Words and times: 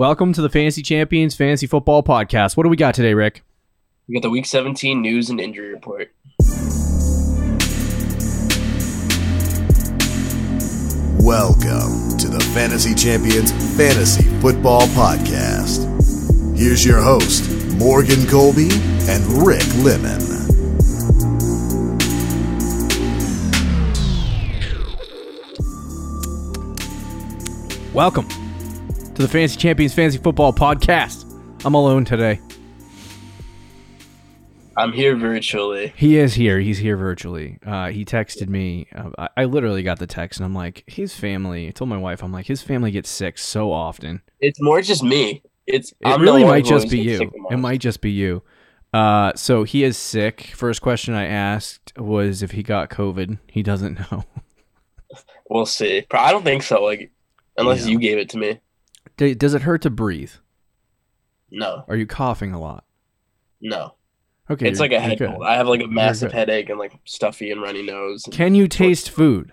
Welcome 0.00 0.32
to 0.34 0.42
the 0.42 0.48
Fantasy 0.48 0.80
Champions 0.80 1.34
Fantasy 1.34 1.66
Football 1.66 2.04
Podcast. 2.04 2.56
What 2.56 2.62
do 2.62 2.68
we 2.68 2.76
got 2.76 2.94
today, 2.94 3.14
Rick? 3.14 3.42
We 4.06 4.14
got 4.14 4.22
the 4.22 4.30
Week 4.30 4.46
17 4.46 5.02
news 5.02 5.28
and 5.28 5.40
injury 5.40 5.72
report. 5.72 6.12
Welcome 11.18 12.16
to 12.16 12.28
the 12.28 12.48
Fantasy 12.54 12.94
Champions 12.94 13.50
Fantasy 13.76 14.22
Football 14.38 14.82
Podcast. 14.82 15.86
Here's 16.56 16.86
your 16.86 17.00
host, 17.00 17.50
Morgan 17.76 18.24
Colby 18.28 18.68
and 19.08 19.44
Rick 19.44 19.66
Lemon. 19.78 20.22
Welcome 27.92 28.28
to 29.18 29.22
the 29.22 29.28
Fantasy 29.28 29.58
Champions 29.58 29.92
Fantasy 29.94 30.18
Football 30.18 30.52
Podcast. 30.52 31.24
I'm 31.64 31.74
alone 31.74 32.04
today. 32.04 32.38
I'm 34.76 34.92
here 34.92 35.16
virtually. 35.16 35.92
He 35.96 36.18
is 36.18 36.34
here. 36.34 36.60
He's 36.60 36.78
here 36.78 36.96
virtually. 36.96 37.58
Uh, 37.66 37.88
he 37.88 38.04
texted 38.04 38.48
me. 38.48 38.86
Uh, 38.94 39.10
I, 39.18 39.28
I 39.38 39.44
literally 39.46 39.82
got 39.82 39.98
the 39.98 40.06
text, 40.06 40.38
and 40.38 40.44
I'm 40.44 40.54
like, 40.54 40.84
his 40.86 41.16
family. 41.16 41.66
I 41.66 41.72
told 41.72 41.90
my 41.90 41.96
wife, 41.96 42.22
I'm 42.22 42.30
like, 42.32 42.46
his 42.46 42.62
family 42.62 42.92
gets 42.92 43.10
sick 43.10 43.38
so 43.38 43.72
often. 43.72 44.22
It's 44.38 44.60
more 44.62 44.80
just 44.82 45.02
me. 45.02 45.42
It's 45.66 45.90
It 45.90 46.06
I'm 46.06 46.22
really 46.22 46.44
might 46.44 46.64
just 46.64 46.88
be 46.88 47.00
you. 47.00 47.32
It 47.50 47.56
might 47.56 47.80
just 47.80 48.00
be 48.00 48.12
you. 48.12 48.44
Uh, 48.94 49.32
so 49.34 49.64
he 49.64 49.82
is 49.82 49.96
sick. 49.98 50.52
First 50.54 50.80
question 50.80 51.14
I 51.14 51.26
asked 51.26 51.92
was 51.98 52.40
if 52.44 52.52
he 52.52 52.62
got 52.62 52.88
COVID. 52.88 53.40
He 53.48 53.64
doesn't 53.64 53.98
know. 54.12 54.22
We'll 55.50 55.66
see. 55.66 56.06
I 56.12 56.30
don't 56.30 56.44
think 56.44 56.62
so. 56.62 56.84
Like, 56.84 57.10
unless 57.56 57.84
Yeah. 57.84 57.90
you 57.94 57.98
gave 57.98 58.18
it 58.18 58.28
to 58.28 58.38
me. 58.38 58.60
D- 59.18 59.34
Does 59.34 59.52
it 59.54 59.62
hurt 59.62 59.82
to 59.82 59.90
breathe? 59.90 60.32
No, 61.50 61.84
Are 61.88 61.96
you 61.96 62.06
coughing 62.06 62.52
a 62.52 62.60
lot? 62.60 62.84
no. 63.60 63.94
Okay, 64.50 64.66
it's 64.66 64.80
like 64.80 64.92
a 64.92 64.94
you're 64.94 65.02
head 65.02 65.18
cold. 65.18 65.42
I 65.44 65.56
have 65.56 65.68
like 65.68 65.82
a 65.82 65.86
massive 65.86 66.32
headache 66.32 66.70
and 66.70 66.78
like 66.78 66.98
stuffy 67.04 67.50
and 67.50 67.60
runny 67.60 67.82
nose. 67.82 68.24
and- 68.24 68.32
Can 68.32 68.54
you 68.54 68.66
taste 68.66 69.10
food? 69.10 69.52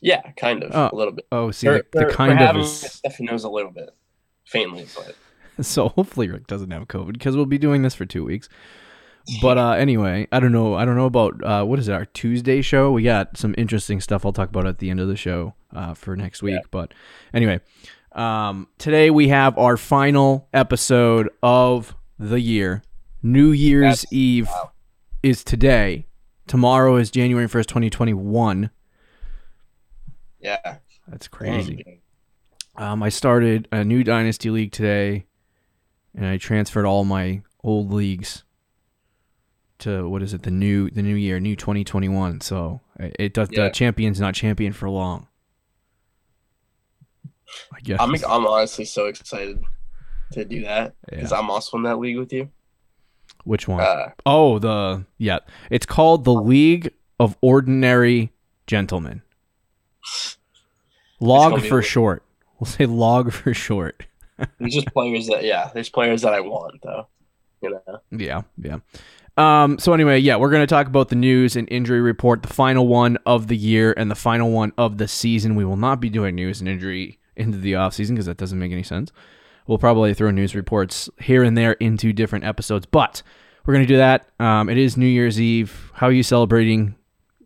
yeah, 0.00 0.32
kind 0.32 0.64
of 0.64 0.72
Oh, 0.74 0.90
a 0.92 0.96
little 0.96 1.12
bit. 1.12 1.26
Oh, 1.30 1.52
see, 1.52 1.68
For- 1.68 1.74
the, 1.74 1.84
the 1.92 2.00
for- 2.00 2.10
for 2.10 2.14
kind 2.16 2.32
of 2.32 2.38
having 2.38 2.62
is 2.62 2.82
a 2.82 2.88
stuffy 2.88 3.22
nose 3.24 3.44
a 3.44 3.48
little 3.48 3.70
bit, 3.70 3.90
faintly, 4.46 4.86
but 4.96 5.14
so. 5.64 5.90
Hopefully, 5.90 6.28
Rick 6.28 6.48
doesn't 6.48 6.70
have 6.72 6.88
COVID 6.88 7.12
because 7.12 7.36
we'll 7.36 7.46
be 7.46 7.58
doing 7.58 7.82
this 7.82 7.94
for 7.94 8.04
two 8.04 8.24
weeks. 8.24 8.48
But 9.40 9.56
uh, 9.58 9.70
anyway, 9.72 10.26
I 10.32 10.40
don't 10.40 10.50
know. 10.50 10.74
I 10.74 10.84
don't 10.84 10.96
know 10.96 11.06
about 11.06 11.44
uh, 11.44 11.64
what 11.64 11.78
is 11.78 11.86
it? 11.86 11.92
Our 11.92 12.06
Tuesday 12.06 12.60
show. 12.62 12.90
We 12.90 13.04
got 13.04 13.36
some 13.36 13.54
interesting 13.56 14.00
stuff. 14.00 14.26
I'll 14.26 14.32
talk 14.32 14.48
about 14.48 14.66
at 14.66 14.78
the 14.78 14.90
end 14.90 14.98
of 14.98 15.06
the 15.06 15.14
show 15.16 15.54
uh, 15.72 15.94
for 15.94 16.16
next 16.16 16.42
week. 16.42 16.58
But 16.72 16.92
anyway, 17.32 17.60
um, 18.14 18.68
today 18.78 19.10
we 19.10 19.28
have 19.28 19.56
our 19.58 19.76
final 19.76 20.48
episode 20.52 21.28
of 21.42 21.94
the 22.18 22.40
year. 22.40 22.82
New 23.22 23.52
Year's 23.52 24.02
That's- 24.02 24.12
Eve 24.12 24.46
wow. 24.48 24.72
is 25.22 25.44
today. 25.44 26.06
Tomorrow 26.46 26.96
is 26.96 27.10
January 27.10 27.46
first, 27.48 27.68
twenty 27.68 27.88
twenty 27.88 28.14
one. 28.14 28.70
yeah, 30.40 30.78
That's 31.08 31.28
crazy. 31.28 32.00
Um, 32.76 33.02
I 33.02 33.08
started 33.10 33.68
a 33.70 33.84
new 33.84 34.02
dynasty 34.02 34.50
league 34.50 34.72
today, 34.72 35.26
and 36.14 36.26
I 36.26 36.36
transferred 36.38 36.84
all 36.86 37.04
my 37.04 37.42
old 37.62 37.92
leagues 37.92 38.42
to 39.78 40.08
what 40.08 40.22
is 40.22 40.34
it? 40.34 40.42
The 40.42 40.50
new 40.50 40.90
the 40.90 41.02
new 41.02 41.14
year, 41.14 41.38
new 41.38 41.54
twenty 41.56 41.84
twenty 41.84 42.08
one. 42.08 42.40
So 42.40 42.80
it 42.98 43.16
it 43.18 43.34
does 43.34 43.48
Yeah. 43.52 43.64
the 43.64 43.70
champion's 43.70 44.20
not 44.20 44.34
champion 44.34 44.72
for 44.72 44.90
long. 44.90 45.28
I 47.74 47.80
guess. 47.80 47.98
I'm 48.00 48.14
I'm 48.28 48.46
honestly 48.46 48.84
so 48.84 49.06
excited 49.06 49.62
to 50.32 50.44
do 50.44 50.62
that 50.62 50.94
because 51.08 51.30
Yeah. 51.30 51.38
I'm 51.38 51.50
also 51.50 51.76
in 51.76 51.82
that 51.84 51.96
league 51.98 52.18
with 52.18 52.32
you. 52.32 52.50
Which 53.44 53.66
one? 53.68 53.80
Uh, 53.80 54.10
oh, 54.26 54.58
the 54.58 55.04
yeah. 55.18 55.40
It's 55.70 55.86
called 55.86 56.24
the 56.24 56.34
League 56.34 56.92
of 57.18 57.36
Ordinary 57.40 58.32
Gentlemen. 58.66 59.22
Log 61.20 61.60
for 61.62 61.82
short. 61.82 62.24
We'll 62.58 62.68
say 62.68 62.86
log 62.86 63.32
for 63.32 63.52
short. 63.54 64.06
there's 64.58 64.74
just 64.74 64.86
players 64.88 65.26
that 65.28 65.44
yeah, 65.44 65.70
there's 65.74 65.88
players 65.88 66.22
that 66.22 66.32
I 66.34 66.40
want 66.40 66.80
though. 66.82 67.08
You 67.60 67.70
know. 67.86 68.00
Yeah, 68.10 68.42
yeah. 68.58 68.78
Um, 69.36 69.78
so 69.78 69.94
anyway, 69.94 70.18
yeah, 70.18 70.36
we're 70.36 70.50
going 70.50 70.62
to 70.62 70.66
talk 70.66 70.86
about 70.86 71.08
the 71.08 71.16
news 71.16 71.56
and 71.56 71.66
injury 71.70 72.00
report, 72.00 72.42
the 72.42 72.52
final 72.52 72.86
one 72.86 73.18
of 73.24 73.46
the 73.48 73.56
year 73.56 73.94
and 73.96 74.10
the 74.10 74.14
final 74.14 74.50
one 74.50 74.72
of 74.76 74.98
the 74.98 75.08
season. 75.08 75.54
We 75.54 75.64
will 75.64 75.76
not 75.76 76.00
be 76.00 76.10
doing 76.10 76.34
news 76.34 76.60
and 76.60 76.68
injury 76.68 77.18
into 77.36 77.58
the 77.58 77.74
off 77.76 77.94
season 77.94 78.14
because 78.14 78.26
that 78.26 78.36
doesn't 78.36 78.58
make 78.58 78.72
any 78.72 78.82
sense. 78.82 79.12
We'll 79.66 79.78
probably 79.78 80.12
throw 80.14 80.30
news 80.30 80.54
reports 80.54 81.08
here 81.20 81.42
and 81.42 81.56
there 81.56 81.72
into 81.74 82.12
different 82.12 82.44
episodes, 82.44 82.86
but 82.86 83.22
we're 83.64 83.74
going 83.74 83.86
to 83.86 83.92
do 83.92 83.96
that. 83.98 84.28
Um, 84.40 84.68
it 84.68 84.76
is 84.78 84.96
New 84.96 85.06
Year's 85.06 85.40
Eve. 85.40 85.92
How 85.94 86.08
are 86.08 86.12
you 86.12 86.22
celebrating, 86.24 86.96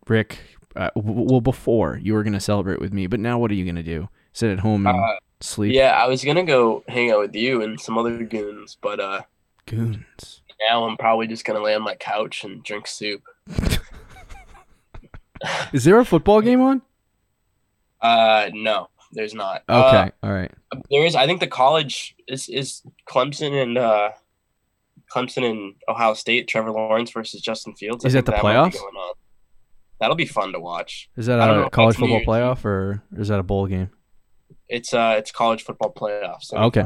Rick? 0.07 0.39
Uh, 0.75 0.89
w- 0.95 1.21
well, 1.29 1.41
before 1.41 1.99
you 2.01 2.13
were 2.13 2.23
going 2.23 2.33
to 2.33 2.39
celebrate 2.39 2.79
with 2.79 2.91
me, 2.93 3.05
but 3.07 3.19
now 3.19 3.37
what 3.37 3.51
are 3.51 3.55
you 3.55 3.63
going 3.65 3.75
to 3.75 3.83
do? 3.83 4.09
Sit 4.33 4.49
at 4.51 4.59
home 4.59 4.85
and 4.87 4.97
Uh, 4.97 5.15
sleep? 5.41 5.73
Yeah, 5.73 5.91
I 5.91 6.07
was 6.07 6.23
gonna 6.23 6.43
go 6.43 6.83
hang 6.87 7.09
out 7.11 7.19
with 7.19 7.35
you 7.35 7.63
and 7.63 7.79
some 7.79 7.97
other 7.97 8.23
goons, 8.23 8.77
but 8.81 8.99
uh, 8.99 9.21
Goons. 9.65 10.41
now 10.69 10.85
I'm 10.85 10.95
probably 10.97 11.25
just 11.27 11.43
gonna 11.45 11.61
lay 11.61 11.73
on 11.73 11.81
my 11.81 11.95
couch 11.95 12.43
and 12.43 12.63
drink 12.63 12.85
soup. 12.87 13.23
Is 15.73 15.83
there 15.83 15.99
a 15.99 16.05
football 16.05 16.41
game 16.41 16.61
on? 16.61 16.81
Uh, 18.01 18.49
no, 18.53 18.89
there's 19.11 19.33
not. 19.33 19.63
Okay, 19.69 20.11
all 20.23 20.31
right. 20.33 20.51
Uh, 20.71 20.79
there 20.89 21.05
is. 21.05 21.15
I 21.15 21.25
think 21.25 21.39
the 21.39 21.47
college 21.47 22.15
is 22.27 22.49
is 22.49 22.81
Clemson 23.09 23.61
and 23.61 23.77
uh, 23.77 24.09
Clemson 25.13 25.49
and 25.49 25.75
Ohio 25.87 26.13
State. 26.13 26.47
Trevor 26.47 26.71
Lawrence 26.71 27.11
versus 27.11 27.41
Justin 27.41 27.75
Fields. 27.75 28.05
I 28.05 28.07
Is 28.07 28.13
that 28.13 28.25
the 28.25 28.31
be 28.33 28.37
playoffs? 28.37 28.75
That'll 29.99 30.15
be 30.15 30.25
fun 30.25 30.53
to 30.53 30.59
watch. 30.59 31.09
Is 31.17 31.25
that 31.25 31.39
a 31.39 31.69
college 31.71 31.95
football 31.95 32.21
playoff 32.21 32.63
or 32.65 33.01
is 33.17 33.29
that 33.29 33.39
a 33.39 33.43
bowl 33.43 33.65
game? 33.67 33.89
It's 34.69 34.93
uh, 34.93 35.15
it's 35.17 35.31
college 35.31 35.63
football 35.63 35.91
playoffs. 35.93 36.53
Okay. 36.53 36.85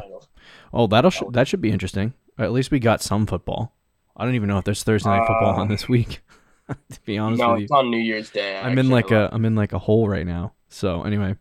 Oh, 0.74 0.88
that'll 0.88 1.12
sh- 1.12 1.24
that 1.32 1.48
should 1.48 1.62
be 1.62 1.72
interesting. 1.72 2.14
At 2.38 2.52
least 2.54 2.72
we 2.72 2.80
got 2.80 3.02
some 3.02 3.26
football. 3.26 3.74
I 4.16 4.24
don't 4.26 4.36
even 4.36 4.48
know 4.48 4.58
if 4.60 4.66
there's 4.66 4.84
Thursday 4.84 5.10
night 5.10 5.28
football 5.28 5.56
on 5.60 5.68
Uh, 5.68 5.70
this 5.72 5.90
week. 5.90 6.22
to 6.70 7.02
be 7.06 7.18
honest 7.18 7.42
No, 7.42 7.52
with 7.52 7.60
you, 7.60 7.64
it's 7.66 7.72
on 7.72 7.90
New 7.90 7.98
Year's 7.98 8.30
Day. 8.30 8.58
I'm 8.58 8.78
in 8.78 8.90
like 8.90 9.12
a 9.12 9.30
I'm 9.34 9.44
in 9.46 9.56
like 9.56 9.74
a 9.74 9.80
hole 9.80 10.08
right 10.08 10.26
now. 10.26 10.54
So 10.72 11.04
anyway, 11.04 11.36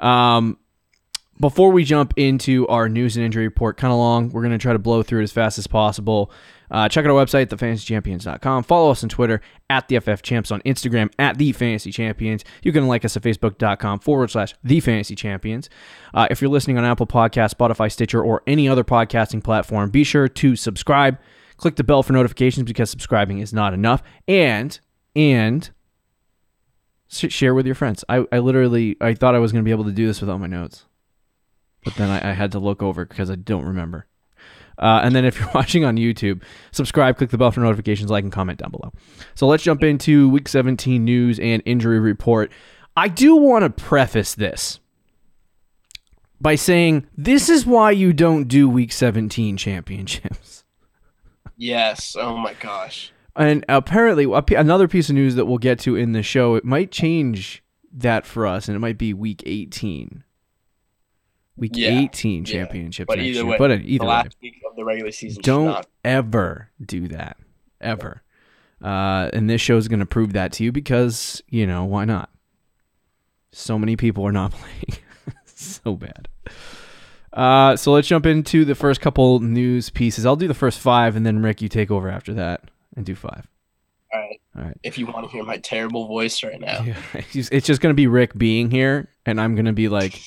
um, 0.00 0.58
before 1.40 1.70
we 1.70 1.84
jump 1.84 2.14
into 2.16 2.66
our 2.68 2.88
news 2.88 3.16
and 3.16 3.24
injury 3.24 3.44
report, 3.44 3.76
kind 3.76 3.92
of 3.92 3.98
long, 3.98 4.30
we're 4.30 4.42
gonna 4.42 4.58
try 4.58 4.72
to 4.72 4.78
blow 4.78 5.02
through 5.02 5.20
it 5.20 5.24
as 5.24 5.32
fast 5.32 5.58
as 5.58 5.66
possible. 5.66 6.32
Uh, 6.70 6.88
check 6.88 7.04
out 7.04 7.10
our 7.10 7.24
website, 7.24 7.46
thefantasychampions.com. 7.46 8.62
Follow 8.62 8.90
us 8.90 9.02
on 9.02 9.08
Twitter 9.08 9.40
at 9.70 9.88
the 9.88 9.98
FF 9.98 10.22
Champs, 10.22 10.50
on 10.50 10.60
Instagram 10.62 11.10
at 11.18 11.38
the 11.38 11.52
Fantasy 11.52 11.90
Champions. 11.90 12.44
You 12.62 12.72
can 12.72 12.86
like 12.86 13.04
us 13.04 13.16
at 13.16 13.22
facebook.com 13.22 14.00
forward 14.00 14.30
slash 14.30 14.54
the 14.62 14.80
Fantasy 14.80 15.14
Champions. 15.14 15.70
Uh, 16.12 16.26
if 16.30 16.42
you're 16.42 16.50
listening 16.50 16.76
on 16.76 16.84
Apple 16.84 17.06
Podcast, 17.06 17.54
Spotify, 17.54 17.90
Stitcher, 17.90 18.22
or 18.22 18.42
any 18.46 18.68
other 18.68 18.84
podcasting 18.84 19.42
platform, 19.42 19.90
be 19.90 20.04
sure 20.04 20.28
to 20.28 20.56
subscribe. 20.56 21.18
Click 21.56 21.76
the 21.76 21.84
bell 21.84 22.02
for 22.02 22.12
notifications 22.12 22.66
because 22.66 22.90
subscribing 22.90 23.38
is 23.38 23.52
not 23.52 23.72
enough. 23.72 24.02
And 24.26 24.78
and 25.16 25.70
sh- 27.08 27.32
share 27.32 27.54
with 27.54 27.66
your 27.66 27.74
friends. 27.74 28.04
I, 28.08 28.24
I 28.32 28.38
literally 28.38 28.96
I 29.00 29.14
thought 29.14 29.34
I 29.34 29.38
was 29.38 29.52
going 29.52 29.64
to 29.64 29.68
be 29.68 29.72
able 29.72 29.84
to 29.84 29.92
do 29.92 30.06
this 30.06 30.20
without 30.20 30.40
my 30.40 30.46
notes, 30.46 30.84
but 31.84 31.94
then 31.94 32.08
I, 32.10 32.30
I 32.30 32.32
had 32.32 32.52
to 32.52 32.58
look 32.58 32.82
over 32.82 33.04
because 33.04 33.30
I 33.30 33.34
don't 33.34 33.64
remember. 33.64 34.06
Uh, 34.78 35.00
and 35.02 35.14
then 35.14 35.24
if 35.24 35.38
you're 35.38 35.50
watching 35.54 35.84
on 35.84 35.96
YouTube, 35.96 36.42
subscribe, 36.70 37.16
click 37.16 37.30
the 37.30 37.38
bell 37.38 37.50
for 37.50 37.60
notifications, 37.60 38.10
like 38.10 38.22
and 38.24 38.32
comment 38.32 38.60
down 38.60 38.70
below. 38.70 38.92
So 39.34 39.46
let's 39.46 39.62
jump 39.62 39.82
into 39.82 40.28
Week 40.28 40.48
17 40.48 41.04
news 41.04 41.40
and 41.40 41.62
injury 41.64 41.98
report. 41.98 42.52
I 42.96 43.08
do 43.08 43.36
want 43.36 43.64
to 43.64 43.70
preface 43.70 44.34
this 44.34 44.80
by 46.40 46.54
saying 46.54 47.06
this 47.16 47.48
is 47.48 47.66
why 47.66 47.90
you 47.90 48.12
don't 48.12 48.44
do 48.48 48.68
Week 48.68 48.92
17 48.92 49.56
championships. 49.56 50.64
Yes. 51.60 52.14
Oh 52.16 52.36
my 52.36 52.54
gosh. 52.54 53.12
And 53.36 53.64
apparently, 53.68 54.24
another 54.56 54.88
piece 54.88 55.08
of 55.08 55.14
news 55.14 55.34
that 55.36 55.46
we'll 55.46 55.58
get 55.58 55.78
to 55.80 55.94
in 55.96 56.12
the 56.12 56.22
show, 56.22 56.54
it 56.56 56.64
might 56.64 56.90
change 56.90 57.62
that 57.92 58.26
for 58.26 58.46
us, 58.46 58.68
and 58.68 58.74
it 58.76 58.80
might 58.80 58.98
be 58.98 59.14
week 59.14 59.42
18. 59.46 60.24
Week 61.56 61.72
Yeah, 61.74 61.88
18 62.00 62.44
yeah. 62.44 62.52
championships 62.52 63.06
But 63.08 63.18
next 63.18 63.28
either 63.28 63.40
year. 63.40 63.46
way, 63.46 63.58
but 63.58 63.70
uh, 63.70 63.76
the 63.76 63.94
either 63.94 64.04
way, 64.04 64.08
last 64.10 64.36
week 64.42 64.60
of 64.68 64.76
the 64.76 64.84
regular 64.84 65.10
season. 65.12 65.42
don't 65.42 65.84
ever 66.04 66.70
do 66.84 67.08
that. 67.08 67.36
Ever. 67.80 68.22
Uh, 68.82 69.28
and 69.32 69.50
this 69.50 69.60
show 69.60 69.76
is 69.76 69.88
going 69.88 69.98
to 70.00 70.06
prove 70.06 70.32
that 70.34 70.52
to 70.52 70.64
you 70.64 70.70
because, 70.72 71.42
you 71.48 71.66
know, 71.66 71.84
why 71.84 72.04
not? 72.04 72.30
So 73.52 73.78
many 73.78 73.96
people 73.96 74.24
are 74.26 74.32
not 74.32 74.52
playing. 74.52 75.02
so 75.44 75.94
bad. 75.96 76.28
Uh, 77.32 77.76
so 77.76 77.92
let's 77.92 78.06
jump 78.08 78.24
into 78.26 78.64
the 78.64 78.74
first 78.74 79.00
couple 79.00 79.40
news 79.40 79.90
pieces. 79.90 80.24
I'll 80.26 80.36
do 80.36 80.48
the 80.48 80.54
first 80.54 80.78
five, 80.78 81.16
and 81.16 81.24
then 81.26 81.42
Rick, 81.42 81.60
you 81.62 81.68
take 81.68 81.90
over 81.90 82.08
after 82.08 82.34
that 82.34 82.62
and 82.98 83.06
do 83.06 83.14
five. 83.14 83.46
All 84.12 84.20
right. 84.20 84.40
All 84.56 84.62
right. 84.64 84.78
If 84.82 84.98
you 84.98 85.06
want 85.06 85.24
to 85.26 85.30
hear 85.30 85.44
my 85.44 85.56
terrible 85.58 86.06
voice 86.06 86.42
right 86.42 86.60
now. 86.60 86.82
Yeah, 86.82 86.96
it's 87.32 87.66
just, 87.66 87.80
gonna 87.80 87.94
be 87.94 88.06
Rick 88.06 88.36
being 88.36 88.70
here, 88.70 89.08
and 89.24 89.40
I'm 89.40 89.54
gonna 89.54 89.72
be 89.72 89.88
like, 89.88 90.20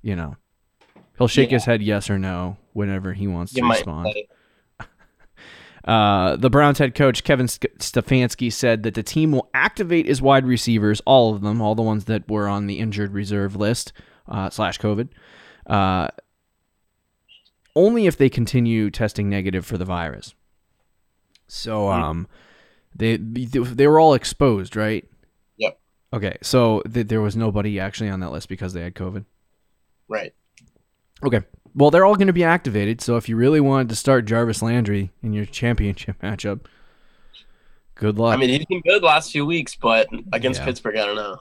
you 0.00 0.16
know, 0.16 0.36
He'll 1.18 1.28
shake 1.28 1.50
Yeah. 1.50 1.56
his 1.56 1.64
head 1.64 1.82
yes 1.82 2.08
or 2.08 2.18
no 2.18 2.56
whenever 2.72 3.12
he 3.12 3.26
wants 3.26 3.52
to 3.52 3.58
You 3.58 3.64
might 3.64 3.78
respond. 3.78 4.14
Uh, 5.84 6.36
the 6.36 6.50
Browns 6.50 6.76
head 6.76 6.94
coach 6.94 7.24
Kevin 7.24 7.48
Sk- 7.48 7.78
Stefanski 7.78 8.52
said 8.52 8.82
that 8.82 8.92
the 8.92 9.02
team 9.02 9.32
will 9.32 9.48
activate 9.54 10.04
his 10.04 10.20
wide 10.20 10.44
receivers, 10.44 11.00
all 11.06 11.34
of 11.34 11.40
them, 11.40 11.62
all 11.62 11.74
the 11.74 11.82
ones 11.82 12.04
that 12.04 12.28
were 12.28 12.46
on 12.46 12.66
the 12.66 12.78
injured 12.78 13.14
reserve 13.14 13.56
list 13.56 13.94
uh, 14.28 14.50
slash 14.50 14.78
COVID, 14.78 15.08
uh, 15.66 16.08
only 17.74 18.06
if 18.06 18.18
they 18.18 18.28
continue 18.28 18.90
testing 18.90 19.30
negative 19.30 19.64
for 19.64 19.78
the 19.78 19.86
virus. 19.86 20.34
So 21.48 21.88
um, 21.88 22.26
they 22.94 23.16
they 23.16 23.86
were 23.86 23.98
all 23.98 24.14
exposed, 24.14 24.76
right? 24.76 25.04
Yep. 25.56 25.80
Okay, 26.12 26.36
so 26.42 26.82
th- 26.82 27.08
there 27.08 27.20
was 27.20 27.36
nobody 27.36 27.80
actually 27.80 28.10
on 28.10 28.20
that 28.20 28.30
list 28.32 28.48
because 28.48 28.72
they 28.72 28.82
had 28.82 28.94
COVID. 28.94 29.24
Right. 30.08 30.34
Okay. 31.22 31.42
Well, 31.74 31.90
they're 31.90 32.04
all 32.04 32.16
going 32.16 32.28
to 32.28 32.32
be 32.32 32.44
activated. 32.44 33.00
So 33.00 33.16
if 33.16 33.28
you 33.28 33.36
really 33.36 33.60
wanted 33.60 33.88
to 33.90 33.96
start 33.96 34.24
Jarvis 34.24 34.62
Landry 34.62 35.10
in 35.22 35.32
your 35.32 35.44
championship 35.44 36.16
matchup, 36.22 36.60
good 37.94 38.18
luck. 38.18 38.34
I 38.34 38.36
mean, 38.36 38.50
he's 38.50 38.64
been 38.66 38.80
good 38.80 39.02
the 39.02 39.06
last 39.06 39.30
few 39.32 39.44
weeks, 39.46 39.74
but 39.76 40.08
against 40.32 40.60
Yeah. 40.60 40.66
Pittsburgh, 40.66 40.96
I 40.96 41.06
don't 41.06 41.16
know. 41.16 41.40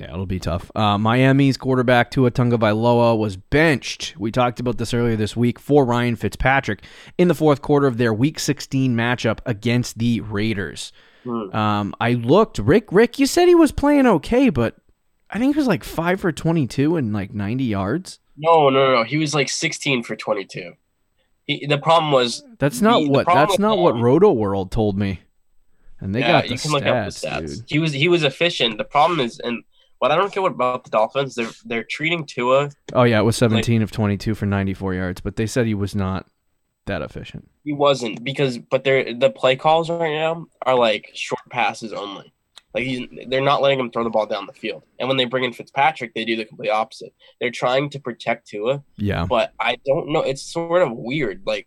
Yeah, 0.00 0.14
it'll 0.14 0.24
be 0.24 0.38
tough. 0.38 0.70
Uh, 0.74 0.96
Miami's 0.96 1.58
quarterback 1.58 2.10
Tua 2.10 2.30
Tagovailoa 2.30 3.18
was 3.18 3.36
benched. 3.36 4.14
We 4.18 4.30
talked 4.30 4.58
about 4.58 4.78
this 4.78 4.94
earlier 4.94 5.14
this 5.14 5.36
week 5.36 5.58
for 5.58 5.84
Ryan 5.84 6.16
Fitzpatrick 6.16 6.82
in 7.18 7.28
the 7.28 7.34
fourth 7.34 7.60
quarter 7.60 7.86
of 7.86 7.98
their 7.98 8.14
Week 8.14 8.38
16 8.38 8.96
matchup 8.96 9.40
against 9.44 9.98
the 9.98 10.22
Raiders. 10.22 10.90
Hmm. 11.24 11.54
Um, 11.54 11.94
I 12.00 12.14
looked, 12.14 12.58
Rick. 12.58 12.86
Rick, 12.90 13.18
you 13.18 13.26
said 13.26 13.46
he 13.46 13.54
was 13.54 13.72
playing 13.72 14.06
okay, 14.06 14.48
but 14.48 14.76
I 15.28 15.38
think 15.38 15.54
he 15.54 15.58
was 15.58 15.66
like 15.68 15.84
five 15.84 16.18
for 16.18 16.32
22 16.32 16.96
and 16.96 17.12
like 17.12 17.34
90 17.34 17.64
yards. 17.64 18.20
No, 18.38 18.70
no, 18.70 18.94
no. 18.94 19.04
He 19.04 19.18
was 19.18 19.34
like 19.34 19.50
16 19.50 20.02
for 20.02 20.16
22. 20.16 20.72
He, 21.46 21.66
the 21.66 21.76
problem 21.76 22.10
was, 22.10 22.42
That's 22.58 22.80
not 22.80 23.00
The- 23.00 23.04
the 23.04 23.10
what. 23.10 23.24
problem 23.26 23.46
That's 23.48 23.58
not 23.58 23.76
what 23.76 23.96
Rotoworld 23.96 24.70
told 24.70 24.98
me. 24.98 25.20
And 26.00 26.14
they 26.14 26.20
yeah, 26.20 26.32
got 26.40 26.44
the 26.44 26.54
you 26.54 26.58
can 26.58 26.70
stats, 26.70 26.72
look 26.72 26.86
up 26.86 27.04
the 27.04 27.10
stats. 27.10 27.56
dude. 27.58 27.64
He 27.66 27.78
was 27.78 27.92
he 27.92 28.08
was 28.08 28.22
efficient. 28.22 28.78
The 28.78 28.84
problem 28.84 29.20
is, 29.20 29.38
and 29.40 29.62
what 30.00 30.10
I 30.10 30.16
don't 30.16 30.32
get 30.32 30.44
about 30.44 30.82
the 30.84 30.90
Dolphins, 30.90 31.34
they're 31.36 31.50
they're 31.64 31.84
treating 31.84 32.26
Tua. 32.26 32.70
Oh 32.92 33.04
yeah, 33.04 33.20
it 33.20 33.22
was 33.24 33.36
17 33.36 33.80
of 33.82 33.90
22 33.92 34.34
for 34.34 34.46
94 34.46 34.94
yards, 34.94 35.20
but 35.20 35.36
they 35.36 35.46
said 35.46 35.66
he 35.66 35.74
was 35.74 35.94
not 35.94 36.26
that 36.86 37.02
efficient. 37.02 37.48
He 37.64 37.72
wasn't 37.72 38.24
because, 38.24 38.58
but 38.58 38.82
they're 38.82 39.14
the 39.14 39.30
play 39.30 39.54
calls 39.56 39.88
right 39.88 40.12
now 40.12 40.46
are 40.66 40.74
like 40.74 41.10
short 41.14 41.40
passes 41.50 41.92
only. 41.92 42.32
Like 42.72 42.84
he's, 42.84 43.06
they're 43.28 43.40
not 43.40 43.62
letting 43.62 43.80
him 43.80 43.90
throw 43.90 44.04
the 44.04 44.10
ball 44.10 44.26
down 44.26 44.46
the 44.46 44.52
field. 44.52 44.84
And 44.98 45.08
when 45.08 45.16
they 45.16 45.24
bring 45.24 45.42
in 45.44 45.52
Fitzpatrick, 45.52 46.14
they 46.14 46.24
do 46.24 46.36
the 46.36 46.44
complete 46.44 46.70
opposite. 46.70 47.12
They're 47.40 47.50
trying 47.50 47.90
to 47.90 47.98
protect 48.00 48.46
Tua, 48.48 48.82
Yeah. 48.96 49.26
but 49.28 49.52
I 49.58 49.76
don't 49.84 50.12
know. 50.12 50.20
It's 50.22 50.42
sort 50.42 50.82
of 50.82 50.92
weird. 50.92 51.42
Like 51.44 51.66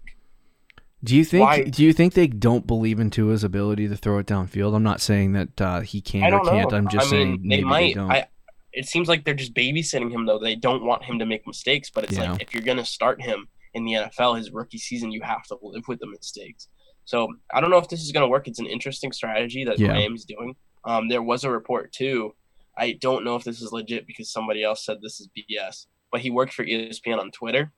Do 1.04 1.16
you 1.16 1.26
think? 1.26 1.42
Why- 1.46 1.64
Do 1.64 1.84
you 1.84 1.92
think 1.94 2.14
they 2.14 2.28
don't 2.28 2.66
believe 2.66 3.00
in 3.00 3.10
Tua's 3.10 3.44
ability 3.44 3.88
to 3.90 3.98
throw 3.98 4.18
it 4.20 4.26
downfield? 4.28 4.76
I'm 4.76 4.84
not 4.84 5.02
saying 5.02 5.34
that 5.34 5.62
uh, 5.62 5.80
he 5.82 6.00
can 6.02 6.34
or 6.34 6.40
can't. 6.44 6.72
know. 6.72 6.78
I'm 6.78 6.88
just 6.88 7.08
I 7.08 7.10
saying 7.10 7.32
mean, 7.34 7.42
maybe 7.44 7.62
they 7.64 7.68
might. 7.68 7.96
don't. 7.96 8.12
I. 8.12 8.28
It 8.72 8.88
seems 8.88 9.08
like 9.08 9.24
they're 9.26 9.34
just 9.34 9.54
babysitting 9.54 10.12
him 10.12 10.26
though. 10.26 10.40
They 10.40 10.56
don't 10.56 10.84
want 10.84 11.04
him 11.04 11.20
to 11.20 11.26
make 11.26 11.46
mistakes, 11.46 11.90
but 11.94 12.06
it's 12.06 12.14
Yeah. 12.18 12.32
like 12.32 12.42
if 12.42 12.54
you're 12.54 12.64
gonna 12.64 12.86
start 12.86 13.22
him 13.22 13.48
in 13.74 13.86
the 13.86 13.94
NFL, 13.94 14.36
his 14.38 14.52
rookie 14.52 14.78
season, 14.80 15.12
you 15.12 15.22
have 15.22 15.44
to 15.48 15.58
live 15.62 15.88
with 15.88 16.00
the 16.00 16.08
mistakes. 16.08 16.70
So 17.06 17.28
I 17.54 17.60
don't 17.62 17.70
know 17.70 17.78
if 17.78 17.90
this 17.90 18.02
is 18.02 18.12
gonna 18.12 18.28
work. 18.30 18.48
It's 18.48 18.60
an 18.60 18.66
interesting 18.66 19.12
strategy 19.12 19.64
that 19.66 19.78
Yeah. 19.78 19.90
Miami's 19.94 20.26
doing. 20.26 20.56
Um, 20.86 21.08
there 21.10 21.22
was 21.22 21.44
a 21.44 21.52
report 21.52 21.92
too. 21.92 22.34
I 22.78 22.94
don't 22.94 23.24
know 23.24 23.36
if 23.36 23.44
this 23.44 23.62
is 23.62 23.72
legit 23.72 24.08
because 24.08 24.32
somebody 24.32 24.64
else 24.64 24.84
said 24.86 24.98
this 25.02 25.20
is 25.20 25.28
BS, 25.36 25.86
but 26.12 26.22
he 26.22 26.30
worked 26.32 26.54
for 26.54 26.64
ESPN 26.66 27.20
on 27.20 27.30
Twitter, 27.30 27.72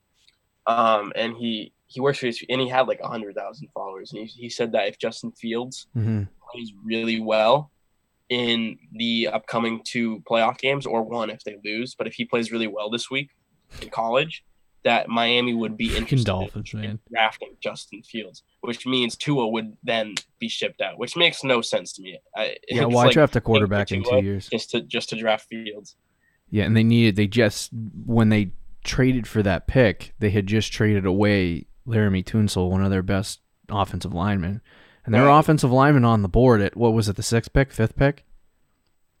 um, 0.66 1.12
and 1.14 1.36
he 1.36 1.72
he 1.88 2.00
works 2.00 2.18
for 2.18 2.26
his, 2.26 2.44
and 2.48 2.60
he 2.60 2.68
had 2.68 2.88
like 2.88 3.00
a 3.00 3.08
hundred 3.08 3.34
thousand 3.36 3.68
followers, 3.74 4.12
and 4.12 4.20
he, 4.26 4.42
he 4.42 4.48
said 4.48 4.72
that 4.72 4.88
if 4.88 4.98
Justin 4.98 5.32
Fields 5.32 5.86
Mhm. 5.96 6.28
plays 6.52 6.72
really 6.84 7.20
well 7.20 7.70
in 8.28 8.76
the 8.92 9.28
upcoming 9.28 9.80
two 9.84 10.20
playoff 10.28 10.58
games, 10.58 10.84
or 10.86 11.02
one 11.02 11.30
if 11.30 11.44
they 11.44 11.56
lose. 11.64 11.94
But 11.94 12.06
if 12.08 12.14
he 12.14 12.24
plays 12.24 12.50
really 12.50 12.66
well 12.66 12.90
this 12.90 13.08
week 13.10 13.30
in 13.80 13.88
college, 13.90 14.42
that 14.82 15.08
Miami 15.08 15.54
would 15.54 15.76
be 15.76 15.96
interested 15.96 16.26
Dolphins, 16.26 16.72
in 16.74 16.80
man. 16.80 16.98
drafting 17.10 17.56
Justin 17.60 18.02
Fields, 18.02 18.42
which 18.62 18.86
means 18.86 19.16
Tua 19.16 19.48
would 19.48 19.76
then 19.84 20.14
be 20.40 20.48
shipped 20.48 20.80
out, 20.80 20.98
which 20.98 21.16
makes 21.16 21.42
no 21.44 21.60
sense 21.60 21.92
to 21.94 22.02
me. 22.02 22.18
I, 22.36 22.56
Yeah, 22.68 22.84
why 22.86 23.04
like 23.06 23.12
draft 23.12 23.34
a 23.36 23.40
quarterback 23.40 23.90
in 23.92 24.02
two 24.02 24.22
years? 24.22 24.48
just 24.48 24.70
to 24.70 24.80
just 24.82 25.08
to 25.10 25.16
draft 25.16 25.46
Fields? 25.48 25.96
Yeah, 26.50 26.64
and 26.64 26.76
they 26.76 26.84
needed. 26.84 27.14
They 27.16 27.26
just 27.28 27.70
when 28.04 28.28
they 28.28 28.52
traded 28.84 29.26
for 29.26 29.42
that 29.42 29.66
pick, 29.66 30.14
they 30.20 30.30
had 30.30 30.46
just 30.46 30.72
traded 30.72 31.04
away 31.06 31.66
Laremy 31.86 32.24
Tunsil, 32.24 32.70
one 32.70 32.82
of 32.84 32.90
their 32.90 33.02
best 33.02 33.40
offensive 33.70 34.12
linemen, 34.14 34.60
and 35.04 35.14
their 35.14 35.26
Right. 35.26 35.38
offensive 35.38 35.70
lineman 35.72 36.04
on 36.04 36.22
the 36.22 36.28
board 36.28 36.60
at 36.60 36.76
what 36.76 36.92
was 36.92 37.08
it, 37.08 37.16
the 37.16 37.22
sixth 37.22 37.52
pick, 37.52 37.72
fifth 37.72 37.96
pick? 37.96 38.24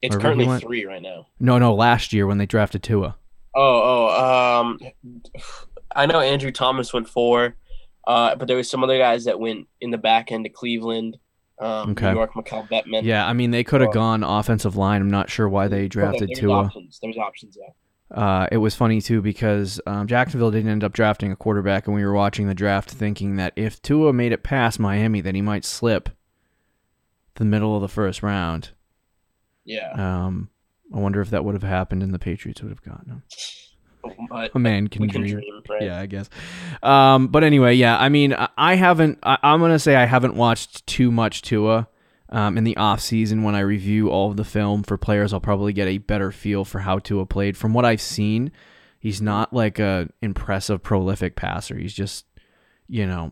It's 0.02 0.14
Wherever 0.16 0.34
currently 0.36 0.58
three 0.60 0.84
right 0.84 1.00
now. 1.02 1.26
No, 1.40 1.58
no, 1.58 1.74
last 1.74 2.12
year 2.12 2.26
when 2.26 2.38
they 2.38 2.46
drafted 2.46 2.82
Tua. 2.82 3.16
Oh, 3.54 4.08
oh, 4.10 4.60
um, 4.62 4.78
I 5.94 6.04
know 6.06 6.20
Andrew 6.20 6.50
Thomas 6.52 6.92
went 6.92 7.08
four, 7.08 7.56
uh, 8.06 8.34
but 8.36 8.46
there 8.48 8.56
was 8.56 8.68
some 8.70 8.84
other 8.84 8.98
guys 8.98 9.24
that 9.24 9.40
went 9.40 9.66
in 9.80 9.90
the 9.90 9.98
back 9.98 10.30
end 10.30 10.44
to 10.44 10.50
Cleveland, 10.50 11.16
um, 11.58 11.90
Okay. 11.92 12.10
New 12.10 12.18
York, 12.18 12.34
Mekhi 12.34 12.68
Becton. 12.68 13.02
Yeah, 13.02 13.26
I 13.26 13.32
mean 13.32 13.50
they 13.50 13.64
could 13.64 13.80
have 13.80 13.90
Oh. 13.90 13.94
gone 13.94 14.22
offensive 14.22 14.76
line. 14.76 15.00
I'm 15.00 15.10
not 15.10 15.30
sure 15.30 15.48
why 15.48 15.68
they 15.68 15.88
drafted 15.88 16.28
there's 16.28 16.38
Tua. 16.40 16.64
Options. 16.64 16.98
There's 17.02 17.16
options. 17.16 17.56
Yeah. 17.58 17.72
Uh, 18.10 18.46
it 18.52 18.58
was 18.58 18.74
funny 18.74 19.00
too 19.00 19.20
because 19.20 19.80
um, 19.86 20.06
Jacksonville 20.06 20.50
didn't 20.52 20.70
end 20.70 20.84
up 20.84 20.92
drafting 20.92 21.32
a 21.32 21.36
quarterback, 21.36 21.86
and 21.86 21.94
we 21.96 22.04
were 22.04 22.12
watching 22.12 22.46
the 22.46 22.54
draft 22.54 22.90
thinking 22.90 23.36
that 23.36 23.52
if 23.56 23.82
Tua 23.82 24.12
made 24.12 24.32
it 24.32 24.42
past 24.42 24.78
Miami, 24.78 25.20
then 25.20 25.34
he 25.34 25.42
might 25.42 25.64
slip 25.64 26.10
the 27.34 27.44
middle 27.44 27.74
of 27.74 27.82
the 27.82 27.88
first 27.88 28.22
round. 28.22 28.70
Yeah. 29.64 29.90
Um, 29.92 30.50
I 30.94 30.98
wonder 30.98 31.20
if 31.20 31.30
that 31.30 31.44
would 31.44 31.54
have 31.54 31.64
happened 31.64 32.02
and 32.04 32.14
the 32.14 32.18
Patriots 32.20 32.62
would 32.62 32.70
have 32.70 32.82
gotten 32.82 33.10
him. 33.10 33.22
But 34.30 34.52
A 34.54 34.58
man 34.60 34.86
can 34.86 35.02
we 35.02 35.08
can 35.08 35.22
dream. 35.22 35.32
dream, 35.38 35.62
right? 35.68 35.82
Yeah, 35.82 35.98
I 35.98 36.06
guess. 36.06 36.30
Um, 36.80 37.26
but 37.26 37.42
anyway, 37.42 37.74
yeah. 37.74 37.98
I 37.98 38.08
mean, 38.08 38.32
I, 38.34 38.48
I 38.56 38.74
haven't. 38.76 39.18
I, 39.24 39.36
I'm 39.42 39.58
gonna 39.58 39.80
say 39.80 39.96
I 39.96 40.04
haven't 40.04 40.36
watched 40.36 40.86
too 40.86 41.10
much 41.10 41.42
Tua. 41.42 41.88
Um, 42.28 42.58
in 42.58 42.64
the 42.64 42.76
off 42.76 43.00
season, 43.00 43.42
when 43.44 43.54
I 43.54 43.60
review 43.60 44.10
all 44.10 44.30
of 44.30 44.36
the 44.36 44.44
film 44.44 44.82
for 44.82 44.96
players, 44.98 45.32
I'll 45.32 45.40
probably 45.40 45.72
get 45.72 45.86
a 45.86 45.98
better 45.98 46.32
feel 46.32 46.64
for 46.64 46.80
how 46.80 46.98
Tua 46.98 47.24
played. 47.26 47.56
From 47.56 47.72
what 47.72 47.84
I've 47.84 48.00
seen, 48.00 48.50
he's 48.98 49.22
not 49.22 49.52
like 49.52 49.78
a 49.78 50.08
impressive, 50.20 50.82
prolific 50.82 51.36
passer. 51.36 51.76
He's 51.76 51.94
just, 51.94 52.26
you 52.88 53.06
know, 53.06 53.30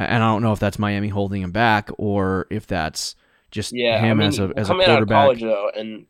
and 0.00 0.22
I 0.24 0.26
don't 0.26 0.42
know 0.42 0.52
if 0.52 0.58
that's 0.58 0.78
Miami 0.78 1.08
holding 1.08 1.40
him 1.42 1.52
back 1.52 1.88
or 1.98 2.48
if 2.50 2.66
that's 2.66 3.14
just 3.52 3.72
Yeah. 3.72 4.00
him 4.00 4.18
I 4.18 4.24
mean, 4.24 4.28
as 4.28 4.38
a 4.40 4.50
as 4.56 4.68
a 4.68 4.72
coming 4.72 4.86
out 4.86 5.02
of 5.02 5.08
quarterback. 5.08 5.24
college 5.24 5.40
though, 5.42 5.70
and 5.76 6.06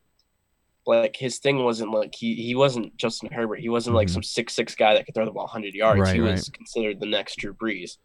like 0.87 1.17
his 1.17 1.39
thing 1.39 1.63
wasn't 1.63 1.91
like 1.91 2.15
he 2.15 2.35
he 2.35 2.55
wasn't 2.55 2.97
Justin 2.97 3.31
Herbert. 3.31 3.61
He 3.61 3.69
wasn't 3.69 3.95
like 3.95 4.09
Mhm. 4.09 4.13
some 4.13 4.23
six 4.23 4.55
six 4.55 4.75
guy 4.75 4.95
that 4.95 5.05
could 5.05 5.15
throw 5.15 5.27
the 5.27 5.31
ball 5.33 5.45
100 5.45 5.75
yards. 5.75 6.01
Right, 6.01 6.15
he 6.15 6.21
was 6.23 6.49
considered 6.49 6.99
the 6.99 7.07
next 7.07 7.37
Drew 7.37 7.53
Brees. 7.53 7.99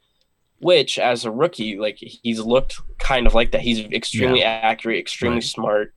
Which, 0.60 0.98
as 0.98 1.24
a 1.26 1.32
rookie, 1.32 1.78
like 1.78 1.98
he's 2.00 2.40
looked 2.40 2.78
kind 3.00 3.28
of 3.28 3.34
like 3.36 3.52
that. 3.52 3.62
He's 3.62 3.80
extremely 3.80 4.44
accurate, 4.44 4.98
extremely 5.00 5.36
Right. 5.38 5.44
smart. 5.44 5.94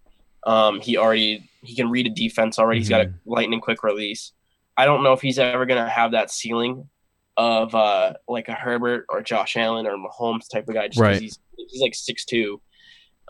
Um, 0.47 0.81
he 0.81 0.97
already 0.97 1.49
he 1.63 1.75
can 1.77 1.91
read 1.91 2.07
a 2.07 2.11
defense 2.11 2.59
already. 2.59 2.81
He's 2.81 2.89
got 2.89 3.01
a 3.03 3.05
Mm-hmm. 3.07 3.31
lightning 3.31 3.61
quick 3.61 3.83
release. 3.83 4.33
I 4.77 4.85
don't 4.87 5.03
know 5.03 5.13
if 5.13 5.21
he's 5.23 5.39
ever 5.39 5.65
gonna 5.67 5.89
have 5.89 6.13
that 6.13 6.31
ceiling 6.31 6.89
of 7.37 7.75
uh 7.75 8.15
like 8.29 8.49
a 8.49 8.55
Herbert 8.55 9.07
or 9.09 9.23
Josh 9.23 9.57
Allen 9.57 9.87
or 9.87 9.97
Mahomes 9.97 10.49
type 10.51 10.69
of 10.69 10.75
guy. 10.75 10.89
Just 10.89 11.01
Right. 11.01 11.21
he's 11.21 11.39
he's 11.57 11.81
like 11.81 11.95
six 11.95 12.25
two, 12.27 12.61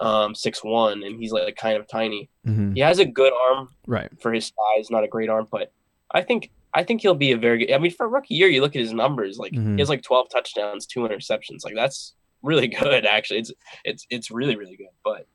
um, 0.01 0.35
six 0.35 0.65
one, 0.65 1.03
and 1.05 1.21
he's 1.21 1.31
like 1.33 1.55
kind 1.57 1.77
of 1.77 1.87
tiny. 1.87 2.29
Mhm. 2.47 2.75
He 2.75 2.81
has 2.81 2.99
a 2.99 3.05
good 3.05 3.33
arm 3.33 3.69
Right. 3.87 4.09
for 4.21 4.33
his 4.33 4.47
size, 4.77 4.91
not 4.91 5.05
a 5.05 5.09
great 5.09 5.29
arm, 5.29 5.47
but 5.51 5.73
I 6.11 6.23
think 6.23 6.51
I 6.75 6.85
think 6.85 7.01
he'll 7.03 7.15
be 7.15 7.33
a 7.33 7.37
very 7.37 7.59
good. 7.67 7.73
I 7.75 7.79
mean, 7.79 7.91
for 7.91 8.07
a 8.07 8.09
rookie 8.09 8.35
year, 8.35 8.49
you 8.49 8.61
look 8.61 8.77
at 8.77 8.81
his 8.81 8.93
numbers, 8.93 9.39
like 9.39 9.53
Mhm. 9.53 9.75
he 9.75 9.81
has 9.81 9.89
like 9.89 10.03
twelve 10.03 10.29
touchdowns, 10.31 10.87
two 10.87 11.01
interceptions. 11.01 11.65
Like 11.65 11.75
that's 11.75 12.15
really 12.43 12.69
good, 12.83 13.05
actually. 13.07 13.41
It's 13.41 13.53
it's 13.85 14.07
it's 14.11 14.31
really 14.31 14.57
really 14.57 14.77
good. 14.77 14.89
But 15.05 15.27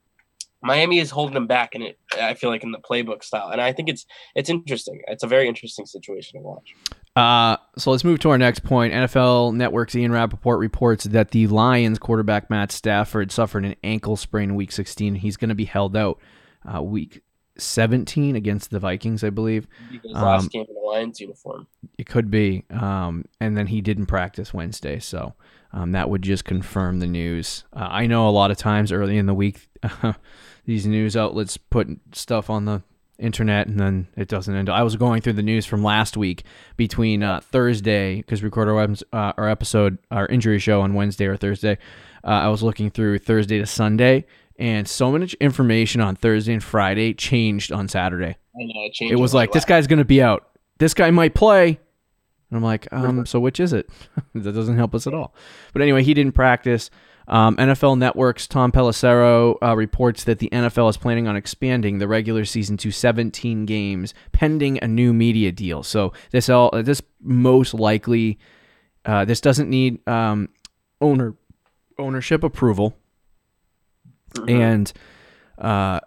Miami 0.61 0.99
is 0.99 1.11
holding 1.11 1.35
him 1.35 1.45
back, 1.47 1.75
and 1.75 1.83
it 1.83 1.99
I 2.19 2.33
feel 2.33 2.49
like 2.49 2.63
in 2.63 2.71
the 2.71 2.79
playbook 2.79 3.23
style, 3.23 3.49
and 3.49 3.61
I 3.61 3.71
think 3.73 3.89
it's 3.89 4.05
it's 4.35 4.49
interesting. 4.49 5.01
It's 5.07 5.23
a 5.23 5.27
very 5.27 5.47
interesting 5.47 5.85
situation 5.85 6.39
to 6.39 6.43
watch. 6.43 6.73
Uh, 7.15 7.55
so 7.77 7.91
let's 7.91 8.03
move 8.03 8.19
to 8.19 8.29
our 8.29 8.37
next 8.37 8.63
point. 8.63 8.93
NFL 8.93 9.53
Network's 9.55 9.95
Ian 9.95 10.11
Rapoport 10.11 10.59
reports 10.59 11.05
that 11.05 11.31
the 11.31 11.47
Lions 11.47 11.97
quarterback 11.99 12.49
Matt 12.49 12.71
Stafford 12.73 13.31
suffered 13.31 13.63
an 13.63 13.75
ankle 13.83 14.17
sprain 14.17 14.49
in 14.49 14.55
Week 14.55 14.71
16. 14.71 15.15
He's 15.15 15.37
going 15.37 15.47
to 15.49 15.55
be 15.55 15.63
held 15.65 15.95
out 15.95 16.19
uh, 16.73 16.81
Week 16.81 17.21
17 17.57 18.35
against 18.35 18.71
the 18.71 18.79
Vikings, 18.79 19.23
I 19.23 19.29
believe. 19.29 19.67
Um, 20.13 20.23
last 20.23 20.51
game 20.51 20.65
in 20.69 20.75
a 20.75 20.79
Lions 20.79 21.19
uniform. 21.19 21.67
It 21.97 22.07
could 22.07 22.29
be. 22.29 22.63
Um, 22.69 23.25
and 23.39 23.57
then 23.57 23.67
he 23.67 23.81
didn't 23.81 24.07
practice 24.07 24.53
Wednesday, 24.53 24.99
so 24.99 25.33
um, 25.73 25.91
that 25.91 26.09
would 26.09 26.21
just 26.21 26.45
confirm 26.45 26.99
the 26.99 27.07
news. 27.07 27.63
Uh, 27.73 27.87
I 27.89 28.07
know 28.07 28.27
a 28.27 28.31
lot 28.31 28.51
of 28.51 28.57
times 28.57 28.91
early 28.91 29.17
in 29.17 29.25
the 29.25 29.33
week, 29.33 29.67
these 30.65 30.85
news 30.85 31.17
outlets 31.17 31.57
put 31.57 31.87
stuff 32.13 32.49
on 32.49 32.65
the 32.65 32.83
internet, 33.17 33.67
and 33.67 33.79
then 33.79 34.07
it 34.15 34.27
doesn't 34.27 34.53
end. 34.53 34.69
I 34.69 34.83
was 34.83 34.95
going 34.95 35.21
through 35.21 35.33
the 35.33 35.43
news 35.43 35.65
from 35.65 35.83
last 35.83 36.17
week 36.17 36.43
between 36.77 37.23
uh, 37.23 37.39
Thursday 37.39 38.17
because 38.17 38.41
we 38.41 38.47
record 38.47 38.67
our, 38.67 38.79
uh, 39.13 39.33
our 39.37 39.49
episode, 39.49 39.97
our 40.11 40.27
injury 40.27 40.59
show 40.59 40.81
on 40.81 40.93
Wednesday 40.93 41.25
or 41.25 41.37
Thursday. 41.37 41.77
Uh, 42.23 42.27
I 42.27 42.47
was 42.47 42.63
looking 42.63 42.89
through 42.89 43.19
Thursday 43.19 43.59
to 43.59 43.65
Sunday, 43.65 44.25
and 44.57 44.87
so 44.87 45.11
much 45.11 45.33
information 45.35 46.01
on 46.01 46.15
Thursday 46.15 46.53
and 46.53 46.63
Friday 46.63 47.13
changed 47.13 47.71
on 47.71 47.87
Saturday. 47.87 48.37
I 48.55 48.63
know, 48.63 48.85
it, 48.85 48.93
changed 48.93 49.13
It 49.13 49.17
was 49.17 49.33
like 49.33 49.51
this 49.51 49.65
guy's 49.65 49.87
going 49.87 49.99
to 49.99 50.05
be 50.05 50.21
out. 50.21 50.47
This 50.77 50.93
guy 50.93 51.11
might 51.11 51.33
play. 51.33 51.79
And 52.49 52.57
I'm 52.57 52.63
like, 52.63 52.87
um, 52.91 53.25
so 53.25 53.39
which 53.39 53.59
is 53.59 53.73
it? 53.73 53.89
that 54.33 54.53
doesn't 54.53 54.77
help 54.77 54.95
us 54.95 55.07
at 55.07 55.13
all. 55.13 55.33
But 55.73 55.81
anyway, 55.81 56.03
he 56.03 56.13
didn't 56.13 56.33
practice. 56.33 56.89
Um, 57.27 57.55
NFL 57.55 57.97
Network's 57.97 58.45
Tom 58.45 58.71
Pelissero 58.71 59.57
uh, 59.61 59.75
reports 59.75 60.25
that 60.25 60.37
the 60.37 60.49
NFL 60.49 60.91
is 60.91 60.97
planning 60.97 61.27
on 61.27 61.35
expanding 61.35 61.97
the 61.97 62.07
regular 62.07 62.45
season 62.45 62.77
to 62.77 62.91
17 62.91 63.65
games, 63.65 64.13
pending 64.31 64.77
a 64.83 64.87
new 64.87 65.11
media 65.11 65.51
deal. 65.51 65.81
So 65.81 66.13
this 66.29 66.49
all 66.49 66.69
this 66.83 67.01
most 67.19 67.73
likely 67.73 68.37
uh, 69.05 69.25
this 69.25 69.41
doesn't 69.41 69.69
need 69.69 70.07
um, 70.07 70.49
owner 70.99 71.35
ownership 71.97 72.43
approval, 72.43 72.97
Mhm. 74.35 74.49
and 74.49 74.93
uh, 75.57 75.99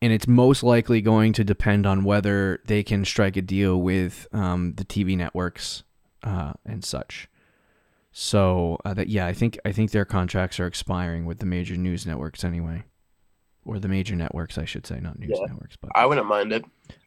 and 0.00 0.12
it's 0.12 0.26
most 0.26 0.62
likely 0.62 1.00
going 1.00 1.32
to 1.32 1.44
depend 1.44 1.86
on 1.86 2.04
whether 2.04 2.60
they 2.66 2.82
can 2.82 3.04
strike 3.04 3.36
a 3.36 3.42
deal 3.42 3.80
with 3.80 4.26
um, 4.32 4.74
the 4.74 4.84
TV 4.84 5.16
networks 5.16 5.84
uh, 6.24 6.52
and 6.66 6.84
such. 6.84 7.28
So 8.12 8.78
uh, 8.84 8.94
that 8.94 9.08
yeah, 9.08 9.26
I 9.26 9.32
think 9.32 9.58
I 9.64 9.72
think 9.72 9.90
their 9.90 10.04
contracts 10.04 10.60
are 10.60 10.66
expiring 10.66 11.24
with 11.24 11.38
the 11.38 11.46
major 11.46 11.76
news 11.76 12.06
networks 12.06 12.44
anyway, 12.44 12.84
or 13.64 13.78
the 13.78 13.88
major 13.88 14.16
networks, 14.16 14.58
I 14.58 14.64
should 14.64 14.86
say, 14.86 14.98
not 15.00 15.18
news 15.18 15.30
Yeah. 15.38 15.46
networks, 15.46 15.76
but 15.76 15.90
I 15.94 16.04
wouldn't 16.06 16.26
mind 16.26 16.52
it. 16.52 16.64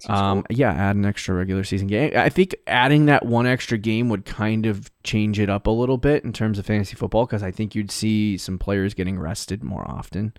Um, 0.07 0.43
cool. 0.43 0.57
yeah, 0.57 0.71
add 0.71 0.95
an 0.95 1.05
extra 1.05 1.35
regular 1.35 1.63
season 1.63 1.87
game. 1.87 2.11
I 2.15 2.29
think 2.29 2.55
adding 2.65 3.05
that 3.07 3.25
one 3.25 3.45
extra 3.45 3.77
game 3.77 4.09
would 4.09 4.25
kind 4.25 4.65
of 4.65 4.89
change 5.03 5.39
it 5.39 5.49
up 5.49 5.67
a 5.67 5.71
little 5.71 5.97
bit 5.97 6.23
in 6.23 6.31
terms 6.33 6.57
of 6.57 6.65
fantasy 6.65 6.95
football 6.95 7.25
because 7.25 7.43
I 7.43 7.51
think 7.51 7.75
you'd 7.75 7.91
see 7.91 8.37
some 8.37 8.57
players 8.57 8.93
getting 8.93 9.19
rested 9.19 9.63
more 9.63 9.85
often. 9.89 10.33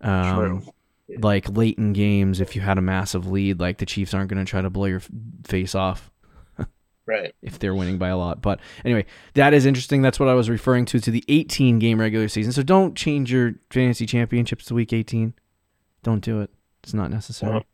Um, 0.00 0.34
True. 0.34 0.62
Like 1.20 1.48
late 1.56 1.78
in 1.78 1.94
games, 1.94 2.40
if 2.40 2.54
you 2.54 2.60
had 2.62 2.76
a 2.76 2.82
massive 2.82 3.26
lead, 3.30 3.60
like 3.60 3.78
the 3.78 3.86
Chiefs 3.86 4.12
aren't 4.12 4.28
going 4.30 4.44
to 4.44 4.48
try 4.48 4.60
to 4.60 4.68
blow 4.70 4.84
your 4.86 5.00
face 5.46 5.74
off 5.74 6.10
Right. 7.08 7.34
if 7.40 7.58
they're 7.58 7.74
winning 7.74 7.96
by 7.96 8.08
a 8.08 8.18
lot. 8.18 8.42
But 8.42 8.60
anyway, 8.84 9.06
that 9.32 9.54
is 9.54 9.64
interesting. 9.64 10.02
That's 10.02 10.20
what 10.20 10.28
I 10.28 10.34
was 10.34 10.50
referring 10.50 10.84
to 10.86 11.00
to 11.00 11.10
the 11.10 11.24
18 11.28 11.78
game 11.78 11.98
regular 11.98 12.28
season. 12.28 12.52
So 12.52 12.62
don't 12.62 12.94
change 12.94 13.32
your 13.32 13.54
fantasy 13.70 14.04
championships 14.04 14.66
to 14.66 14.74
week 14.74 14.92
18. 14.92 15.32
Don't 16.02 16.20
do 16.20 16.42
it. 16.42 16.50
It's 16.82 16.92
not 16.92 17.10
necessary. 17.10 17.64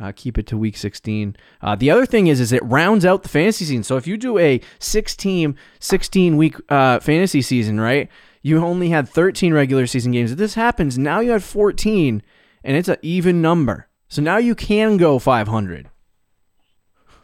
Uh, 0.00 0.10
keep 0.16 0.38
it 0.38 0.46
to 0.46 0.56
week 0.56 0.78
16. 0.78 1.36
Uh, 1.60 1.76
the 1.76 1.90
other 1.90 2.06
thing 2.06 2.26
is, 2.28 2.40
is 2.40 2.50
it 2.50 2.64
rounds 2.64 3.04
out 3.04 3.22
the 3.22 3.28
fantasy 3.28 3.66
season. 3.66 3.82
So 3.82 3.98
if 3.98 4.06
you 4.06 4.16
do 4.16 4.38
a 4.38 4.58
six 4.78 5.14
team, 5.14 5.54
16 5.80 6.38
week 6.38 6.56
uh, 6.70 6.98
fantasy 7.00 7.42
season, 7.42 7.78
right? 7.78 8.08
You 8.40 8.64
only 8.64 8.88
had 8.88 9.06
13 9.06 9.52
regular 9.52 9.86
season 9.86 10.12
games. 10.12 10.32
If 10.32 10.38
this 10.38 10.54
happens, 10.54 10.96
now 10.96 11.20
you 11.20 11.32
have 11.32 11.44
14, 11.44 12.22
and 12.64 12.76
it's 12.76 12.88
an 12.88 12.96
even 13.02 13.42
number. 13.42 13.88
So 14.08 14.22
now 14.22 14.38
you 14.38 14.54
can 14.54 14.96
go 14.96 15.18
500 15.18 15.90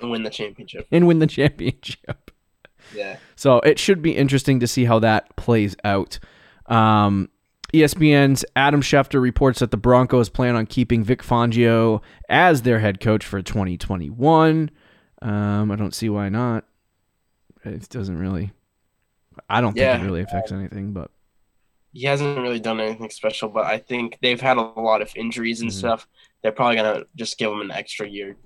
And 0.00 0.11
win 0.11 0.23
the 0.23 0.31
championship. 0.31 0.87
and 0.93 1.07
win 1.07 1.19
the 1.19 1.26
championship. 1.26 2.31
Yeah. 2.95 3.17
So 3.37 3.59
it 3.61 3.78
should 3.78 4.00
be 4.02 4.17
interesting 4.17 4.61
to 4.61 4.67
see 4.67 4.85
how 4.87 4.99
that 5.00 5.35
plays 5.37 5.76
out. 5.85 6.19
Um, 6.67 7.28
ESPN's 7.75 8.45
Adam 8.57 8.81
Schefter 8.81 9.21
reports 9.21 9.59
that 9.59 9.71
the 9.71 9.76
Broncos 9.76 10.31
plan 10.31 10.57
on 10.57 10.64
keeping 10.67 11.05
Vic 11.05 11.23
Fangio 11.23 12.00
as 12.31 12.62
their 12.62 12.78
head 12.78 12.99
coach 13.00 13.26
for 13.26 13.43
2021. 13.43 14.71
Um, 15.21 15.71
I 15.71 15.76
don't 15.76 15.95
see 15.95 16.09
why 16.09 16.28
not. 16.31 16.64
It 17.64 17.88
doesn't 17.90 18.17
really. 18.17 18.52
I 19.50 19.61
don't 19.61 19.75
think 19.75 20.00
it 20.02 20.05
really 20.05 20.23
affects 20.23 20.50
anything, 20.52 20.93
but 20.93 21.11
He 21.93 22.07
hasn't 22.07 22.38
really 22.38 22.61
done 22.61 22.81
anything 22.81 23.11
special, 23.11 23.49
but 23.49 23.67
I 23.67 23.78
think 23.78 24.19
they've 24.23 24.40
had 24.40 24.57
a 24.57 24.62
lot 24.62 25.02
of 25.02 25.11
injuries 25.17 25.61
and 25.61 25.71
Mhm. 25.71 25.75
stuff. 25.75 26.07
They're 26.43 26.52
probably 26.52 26.76
gonna 26.76 27.05
just 27.17 27.37
give 27.38 27.50
him 27.52 27.61
an 27.61 27.71
extra 27.71 28.09
year, 28.09 28.37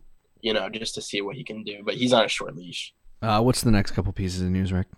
you 0.42 0.52
know, 0.52 0.68
just 0.68 0.94
to 0.96 1.02
see 1.02 1.22
what 1.22 1.37
he 1.37 1.44
can 1.44 1.62
do. 1.64 1.80
But 1.84 1.94
he's 1.94 2.12
on 2.12 2.25
a 2.25 2.28
short 2.28 2.54
leash. 2.54 2.92
uh, 3.22 3.40
what's 3.40 3.62
the 3.62 3.70
next 3.70 3.92
couple 3.92 4.12
pieces 4.12 4.42
of 4.42 4.49
news, 4.50 4.72
Rick? 4.72 4.88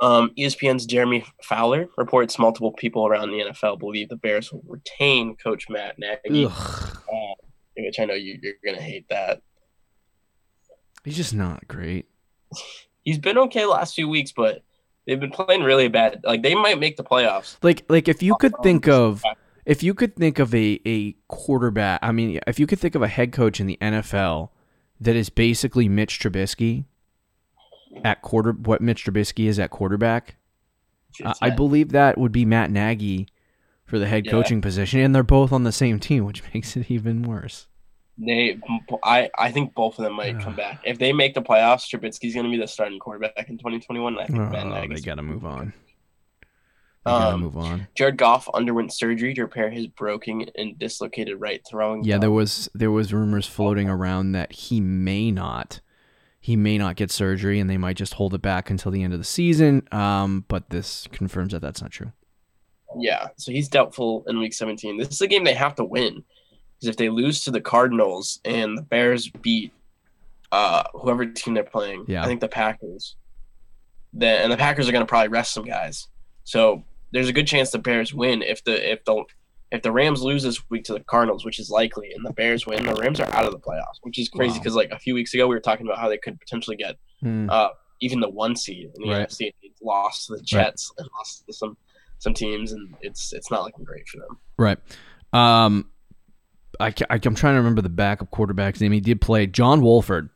Um, 0.00 0.30
ESPN's 0.38 0.86
Jeremy 0.86 1.24
Fowler 1.42 1.86
reports 1.98 2.38
multiple 2.38 2.72
people 2.72 3.06
around 3.06 3.30
the 3.30 3.40
NFL 3.40 3.78
believe 3.78 4.08
the 4.08 4.16
Bears 4.16 4.50
will 4.50 4.64
retain 4.66 5.36
Coach 5.36 5.68
Matt 5.68 5.98
Nagy, 5.98 6.46
Ugh, 6.46 6.98
which 7.76 8.00
I 8.00 8.06
know 8.06 8.14
you, 8.14 8.38
you're 8.42 8.54
gonna 8.64 8.80
hate 8.82 9.06
that. 9.10 9.42
he's 11.04 11.16
just 11.16 11.34
not 11.34 11.68
great. 11.68 12.06
He's 13.04 13.18
been 13.18 13.36
okay 13.38 13.66
last 13.66 13.94
few 13.94 14.08
weeks, 14.08 14.32
but 14.32 14.62
they've 15.06 15.20
been 15.20 15.30
playing 15.30 15.62
really 15.64 15.88
bad. 15.88 16.20
Like 16.24 16.42
they 16.42 16.54
might 16.54 16.78
make 16.80 16.96
the 16.96 17.04
playoffs. 17.04 17.56
Like, 17.62 17.84
like 17.90 18.08
if 18.08 18.22
you 18.22 18.36
could 18.36 18.54
Um, 18.54 18.62
think 18.62 18.88
of 18.88 19.22
if 19.66 19.82
you 19.82 19.94
could 19.94 20.16
think 20.16 20.38
of 20.38 20.54
a, 20.54 20.80
a 20.86 21.12
quarterback, 21.28 22.00
I 22.02 22.12
mean, 22.12 22.40
if 22.46 22.58
you 22.58 22.66
could 22.66 22.78
think 22.78 22.94
of 22.94 23.02
a 23.02 23.08
head 23.08 23.32
coach 23.32 23.60
in 23.60 23.66
the 23.66 23.78
NFL 23.80 24.50
that 25.00 25.16
is 25.16 25.30
basically 25.30 25.88
Mitch 25.88 26.18
Trubisky 26.20 26.84
at 28.04 28.22
quarter, 28.22 28.52
what 28.52 28.80
Mitch 28.80 29.04
Trubisky 29.04 29.46
is 29.46 29.58
at 29.58 29.70
quarterback, 29.70 30.36
I, 31.24 31.34
I 31.42 31.50
believe 31.50 31.90
that 31.90 32.18
would 32.18 32.32
be 32.32 32.44
Matt 32.44 32.70
Nagy 32.70 33.26
for 33.84 33.98
the 33.98 34.06
head 34.06 34.26
Yeah. 34.26 34.30
coaching 34.32 34.60
position, 34.60 35.00
and 35.00 35.14
they're 35.14 35.22
both 35.22 35.52
on 35.52 35.64
the 35.64 35.72
same 35.72 35.98
team, 35.98 36.24
which 36.24 36.42
makes 36.54 36.76
it 36.76 36.90
even 36.90 37.22
worse. 37.22 37.66
They, 38.22 38.58
I, 39.02 39.30
I 39.38 39.50
think 39.50 39.74
both 39.74 39.98
of 39.98 40.04
them 40.04 40.12
might 40.12 40.38
come 40.40 40.54
back. 40.54 40.82
If 40.84 40.98
they 40.98 41.10
make 41.12 41.32
the 41.32 41.40
playoffs, 41.40 41.88
Trubisky's 41.88 42.34
going 42.34 42.44
to 42.44 42.50
be 42.50 42.58
the 42.58 42.66
starting 42.68 42.98
quarterback 42.98 43.48
in 43.48 43.56
2021. 43.56 44.12
And 44.12 44.22
I 44.22 44.26
think 44.26 44.38
Matt 44.52 44.66
Oh, 44.66 44.74
they 44.74 44.86
Nagy's 44.88 45.04
got 45.06 45.14
to 45.14 45.22
move 45.22 45.46
on. 45.46 45.72
They 47.04 47.10
got 47.10 47.28
to 47.30 47.34
Um, 47.34 47.40
move 47.40 47.56
on. 47.56 47.86
Jared 47.94 48.18
Goff 48.18 48.48
underwent 48.52 48.92
surgery 48.92 49.32
to 49.34 49.42
repair 49.42 49.70
his 49.70 49.86
broken 49.86 50.46
and 50.56 50.78
dislocated 50.78 51.40
right 51.40 51.62
throwing. 51.68 52.04
Yeah, 52.04 52.14
thumb. 52.14 52.20
there 52.20 52.30
was 52.30 52.68
there 52.74 52.90
was 52.90 53.12
rumors 53.14 53.46
floating 53.46 53.88
around 53.88 54.32
that 54.32 54.52
he 54.52 54.80
may 54.80 55.30
not 55.30 55.80
he 56.42 56.56
may 56.56 56.76
not 56.78 56.96
get 56.96 57.10
surgery 57.10 57.58
and 57.60 57.68
they 57.70 57.76
might 57.78 57.96
just 57.96 58.14
hold 58.14 58.34
it 58.34 58.42
back 58.42 58.70
until 58.70 58.90
the 58.92 59.02
end 59.02 59.12
of 59.12 59.18
the 59.18 59.24
season. 59.24 59.86
Um, 59.92 60.44
but 60.48 60.70
this 60.70 61.06
confirms 61.12 61.52
that 61.52 61.60
that's 61.60 61.80
not 61.82 61.90
true. 61.90 62.12
Yeah, 62.98 63.28
so 63.36 63.52
he's 63.52 63.68
doubtful 63.68 64.24
in 64.26 64.38
Week 64.38 64.52
17. 64.54 64.96
This 64.98 65.08
is 65.08 65.20
a 65.20 65.26
game 65.26 65.44
they 65.44 65.54
have 65.54 65.74
to 65.76 65.84
win 65.84 66.24
because 66.74 66.88
if 66.88 66.96
they 66.96 67.08
lose 67.08 67.44
to 67.44 67.50
the 67.50 67.60
Cardinals 67.60 68.40
and 68.44 68.76
the 68.76 68.82
Bears 68.82 69.28
beat 69.28 69.72
uh, 70.50 70.82
whoever 70.94 71.24
team 71.26 71.54
they're 71.54 71.62
playing, 71.62 72.04
Yeah. 72.08 72.22
I 72.24 72.26
think 72.26 72.40
the 72.40 72.48
Packers, 72.48 73.16
then 74.12 74.42
and 74.42 74.52
the 74.52 74.56
Packers 74.56 74.88
are 74.88 74.92
going 74.92 75.04
to 75.04 75.08
probably 75.08 75.28
rest 75.28 75.52
some 75.54 75.64
guys. 75.64 76.08
So 76.44 76.82
there's 77.12 77.28
a 77.28 77.32
good 77.32 77.46
chance 77.46 77.70
the 77.70 77.78
Bears 77.78 78.12
win. 78.14 78.42
If 78.42 78.62
the 78.64 78.92
if 78.92 79.04
the 79.04 79.24
if 79.72 79.82
the 79.82 79.92
Rams 79.92 80.22
lose 80.22 80.42
this 80.42 80.68
week 80.70 80.84
to 80.84 80.92
the 80.94 81.00
Cardinals, 81.00 81.44
which 81.44 81.58
is 81.60 81.70
likely, 81.70 82.12
and 82.12 82.24
the 82.26 82.32
Bears 82.32 82.66
win, 82.66 82.84
the 82.84 82.94
Rams 82.94 83.20
are 83.20 83.32
out 83.32 83.44
of 83.44 83.52
the 83.52 83.58
playoffs, 83.60 83.98
which 84.02 84.18
is 84.18 84.28
crazy 84.28 84.52
Wow. 84.54 84.58
because 84.58 84.74
like 84.74 84.90
a 84.90 84.98
few 84.98 85.14
weeks 85.14 85.32
ago 85.34 85.46
we 85.46 85.54
were 85.54 85.60
talking 85.60 85.86
about 85.86 85.98
how 85.98 86.08
they 86.08 86.18
could 86.18 86.38
potentially 86.40 86.76
get 86.76 86.96
Hmm. 87.20 87.48
uh, 87.50 87.68
even 88.00 88.20
the 88.20 88.30
one 88.30 88.56
seed 88.56 88.90
in 88.96 89.02
the 89.02 89.10
Right. 89.10 89.28
NFC. 89.28 89.52
Lost 89.82 90.26
to 90.26 90.36
the 90.36 90.42
Jets 90.42 90.92
and 90.98 91.08
lost 91.16 91.44
to 91.46 91.52
some 91.52 91.76
some 92.18 92.34
teams, 92.34 92.72
and 92.72 92.94
it's 93.00 93.32
it's 93.32 93.50
not 93.50 93.62
looking 93.64 93.84
great 93.84 94.06
for 94.08 94.18
them. 94.18 94.38
Right. 94.58 94.78
Um, 95.32 95.90
I, 96.78 96.92
I 97.08 97.14
am 97.14 97.34
trying 97.34 97.54
to 97.54 97.58
remember 97.58 97.80
the 97.82 97.88
backup 97.88 98.30
quarterback's 98.30 98.80
name. 98.80 98.92
He 98.92 99.00
did 99.00 99.20
play 99.20 99.46
John 99.46 99.80
Wolford. 99.82 100.30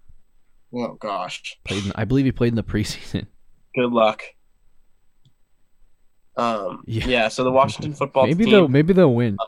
Oh 0.75 0.95
gosh, 0.95 1.57
Played 1.65 1.87
in, 1.87 1.93
I 1.95 2.05
believe 2.05 2.25
he 2.25 2.33
played 2.33 2.49
in 2.53 2.57
the 2.57 2.63
preseason. 2.65 3.27
good 3.75 3.93
luck. 3.93 4.23
Um, 6.37 6.83
Yeah. 6.87 7.07
yeah. 7.07 7.29
So 7.29 7.45
the 7.45 7.51
Washington 7.53 7.95
football 8.01 8.27
maybe 8.27 8.45
team, 8.45 8.53
they'll 8.53 8.69
maybe 8.69 8.93
they'll 8.93 9.15
win 9.15 9.37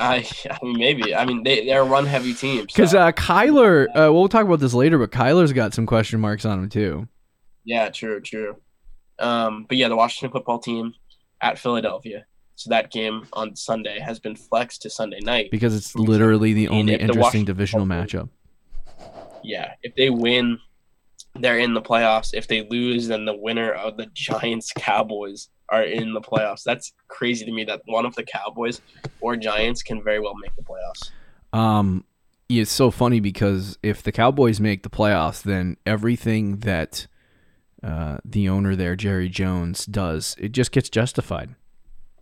I, 0.00 0.26
I 0.50 0.58
mean, 0.64 0.78
maybe. 0.78 1.14
I 1.14 1.26
mean, 1.26 1.42
they 1.42 1.66
they're 1.66 1.82
a 1.82 1.84
run 1.84 2.06
heavy 2.06 2.32
team. 2.34 2.60
so- 2.60 2.66
because 2.66 2.94
uh, 2.94 3.12
Kyler. 3.12 3.86
Uh, 3.88 4.12
we'll 4.12 4.28
talk 4.28 4.44
about 4.46 4.60
this 4.60 4.72
later, 4.74 4.96
but 4.98 5.10
Kyler's 5.10 5.52
got 5.52 5.74
some 5.74 5.84
question 5.86 6.18
marks 6.20 6.44
on 6.46 6.58
him 6.60 6.68
too. 6.70 7.08
Yeah, 7.64 7.90
true, 7.90 8.20
true. 8.20 8.56
Um, 9.18 9.66
but 9.68 9.76
yeah, 9.76 9.88
the 9.88 9.96
Washington 9.96 10.32
football 10.32 10.58
team 10.58 10.94
at 11.42 11.58
Philadelphia. 11.58 12.24
So 12.54 12.70
that 12.70 12.90
game 12.90 13.26
on 13.34 13.54
Sunday 13.56 13.98
has 14.00 14.18
been 14.18 14.34
flexed 14.36 14.82
to 14.82 14.90
Sunday 14.90 15.20
night. 15.20 15.50
because 15.50 15.74
it's 15.76 15.94
literally 15.94 16.52
the 16.54 16.68
only 16.68 16.94
if 16.94 17.00
the 17.00 17.04
interesting 17.06 17.44
divisional 17.44 17.86
matchup. 17.94 18.28
Yeah, 19.44 19.74
if 19.82 19.94
they 19.96 20.10
win, 20.10 20.58
they're 21.38 21.58
in 21.58 21.74
the 21.74 21.82
playoffs. 21.82 22.32
If 22.34 22.46
they 22.48 22.66
lose, 22.68 23.08
then 23.08 23.24
the 23.24 23.34
winner 23.36 23.72
of 23.72 23.96
the 23.96 24.06
Giants 24.14 24.72
Cowboys 24.76 25.48
are 25.72 25.82
in 25.82 26.12
the 26.12 26.20
playoffs. 26.20 26.62
That's 26.62 26.92
crazy 27.08 27.44
to 27.46 27.50
me 27.52 27.64
that 27.64 27.80
one 27.86 28.04
of 28.06 28.14
the 28.14 28.22
Cowboys 28.22 28.80
or 29.20 29.36
Giants 29.36 29.82
can 29.82 30.02
very 30.04 30.20
well 30.20 30.34
make 30.40 30.54
the 30.54 30.62
playoffs. 30.62 31.10
Um, 31.58 32.04
it's 32.48 32.70
so 32.70 32.90
funny 32.90 33.18
because 33.20 33.78
if 33.82 34.02
the 34.02 34.12
Cowboys 34.12 34.60
make 34.60 34.82
the 34.82 34.90
playoffs, 34.90 35.42
then 35.42 35.78
everything 35.86 36.58
that 36.58 37.06
uh, 37.82 38.18
the 38.24 38.48
owner 38.48 38.76
there, 38.76 38.94
Jerry 38.94 39.28
Jones, 39.28 39.86
does, 39.86 40.36
it 40.38 40.52
just 40.52 40.70
gets 40.70 40.88
justified, 40.88 41.54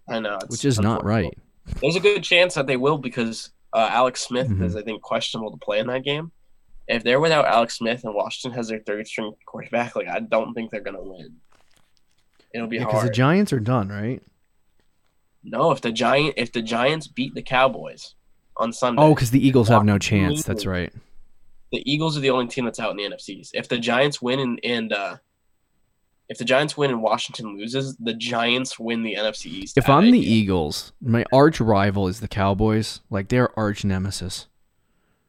I 0.09 0.21
know, 0.21 0.39
which 0.49 0.65
is 0.65 0.79
not 0.81 1.05
right. 1.05 1.37
There's 1.83 1.97
a 1.97 2.01
good 2.01 2.23
chance 2.23 2.55
that 2.55 2.67
they 2.67 2.77
will 2.79 2.97
because 2.99 3.51
Uh, 3.73 3.89
Alex 3.89 4.23
Smith 4.23 4.49
Mhm. 4.49 4.65
is, 4.65 4.75
I 4.75 4.83
think, 4.83 5.01
questionable 5.01 5.53
to 5.53 5.57
play 5.57 5.79
in 5.79 5.87
that 5.87 6.03
game. 6.03 6.33
If 6.89 7.05
they're 7.05 7.21
without 7.21 7.45
Alex 7.45 7.79
Smith 7.79 8.03
and 8.03 8.13
Washington 8.13 8.57
has 8.57 8.67
their 8.67 8.81
third 8.81 9.07
string 9.07 9.33
quarterback, 9.47 9.95
like 9.95 10.09
I 10.09 10.19
don't 10.19 10.55
think 10.55 10.73
they're 10.73 10.81
gonna 10.81 11.01
win. 11.05 11.37
It'll 12.55 12.67
be 12.67 12.79
Because 12.79 12.93
hard. 12.93 13.03
Because 13.05 13.11
the 13.11 13.15
Giants 13.15 13.53
are 13.53 13.61
done, 13.61 13.89
right? 13.89 14.23
no, 15.43 15.71
if 15.71 15.81
the 15.81 15.91
giant 15.93 16.35
if 16.37 16.53
the 16.53 16.63
Giants 16.63 17.07
beat 17.07 17.35
the 17.35 17.43
Cowboys 17.43 18.15
on 18.57 18.73
Sunday, 18.73 19.01
Oh, 19.03 19.15
because 19.15 19.31
the 19.31 19.45
Eagles 19.47 19.69
have 19.69 19.85
no 19.85 19.99
chance. 19.99 20.43
That's 20.45 20.67
right. 20.67 20.93
the 21.73 21.83
Eagles 21.91 22.17
are 22.17 22.21
the 22.21 22.31
only 22.31 22.47
team 22.49 22.65
that's 22.67 22.79
out 22.81 22.91
in 22.91 22.97
the 22.97 23.05
NFCs. 23.17 23.51
If 23.55 23.69
the 23.69 23.79
Giants 23.79 24.21
win 24.21 24.39
and, 24.41 24.61
and 24.65 24.93
uh, 24.93 25.17
if 26.29 26.37
the 26.39 26.45
Giants 26.45 26.77
win 26.77 26.91
and 26.91 27.01
Washington 27.03 27.57
loses, 27.57 27.97
the 27.97 28.13
Giants 28.15 28.79
win 28.79 29.03
the 29.03 29.15
NFC 29.15 29.47
East. 29.47 29.79
If 29.79 29.89
I'm 29.89 30.11
the. 30.11 30.19
Eagles, 30.19 30.93
my 31.01 31.25
arch 31.33 31.61
rival 31.61 32.07
is 32.07 32.21
the 32.21 32.29
Cowboys. 32.29 33.01
Like 33.09 33.29
they're 33.29 33.59
arch 33.59 33.85
nemesis. 33.85 34.47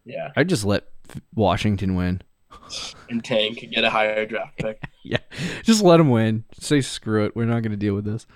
yeah, 0.05 0.31
I 0.35 0.43
just 0.43 0.65
let 0.65 0.83
Washington 1.33 1.95
win. 1.95 2.21
And 3.09 3.23
tank 3.23 3.65
get 3.71 3.83
a 3.83 3.89
higher 3.89 4.25
draft 4.25 4.57
pick. 4.57 4.81
Yeah, 5.03 5.17
just 5.63 5.81
let 5.81 5.97
them 5.97 6.11
win. 6.11 6.43
Say 6.59 6.79
screw 6.81 7.25
it. 7.25 7.35
We're 7.35 7.45
not 7.45 7.63
going 7.63 7.71
to 7.71 7.77
deal 7.77 7.95
with 7.95 8.05
this. 8.05 8.27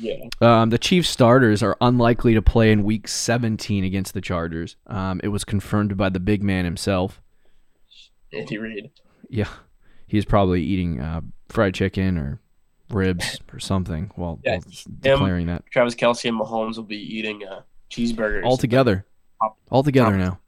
Yeah, 0.00 0.16
Um, 0.40 0.70
the 0.70 0.78
Chiefs 0.78 1.08
starters 1.10 1.62
are 1.62 1.76
unlikely 1.82 2.32
to 2.32 2.40
play 2.40 2.72
in 2.72 2.82
Week 2.82 3.06
17 3.06 3.84
against 3.84 4.14
the 4.14 4.22
Chargers. 4.22 4.76
Um, 4.86 5.20
it 5.22 5.28
was 5.28 5.44
confirmed 5.44 5.96
by 5.98 6.08
the 6.08 6.18
big 6.20 6.42
man 6.42 6.64
himself. 6.64 7.20
Andy 8.32 8.56
Reid. 8.58 8.90
Yeah, 9.28 9.48
he's 10.06 10.24
probably 10.24 10.62
eating 10.62 10.98
uh, 10.98 11.20
fried 11.50 11.74
chicken 11.74 12.16
or 12.16 12.40
ribs 12.90 13.38
or 13.52 13.58
something 13.60 14.10
while, 14.16 14.40
Yeah, 14.44 14.60
while 15.02 15.18
declaring 15.18 15.46
that. 15.48 15.64
Travis 15.70 15.94
Kelce 15.94 16.26
and 16.28 16.40
Mahomes 16.40 16.76
will 16.76 16.84
be 16.84 16.96
eating 16.96 17.44
uh, 17.46 17.60
cheeseburgers. 17.90 18.44
all 18.46 18.56
together 18.56 19.04
all 19.70 19.82
together 19.82 20.16
now 20.16 20.38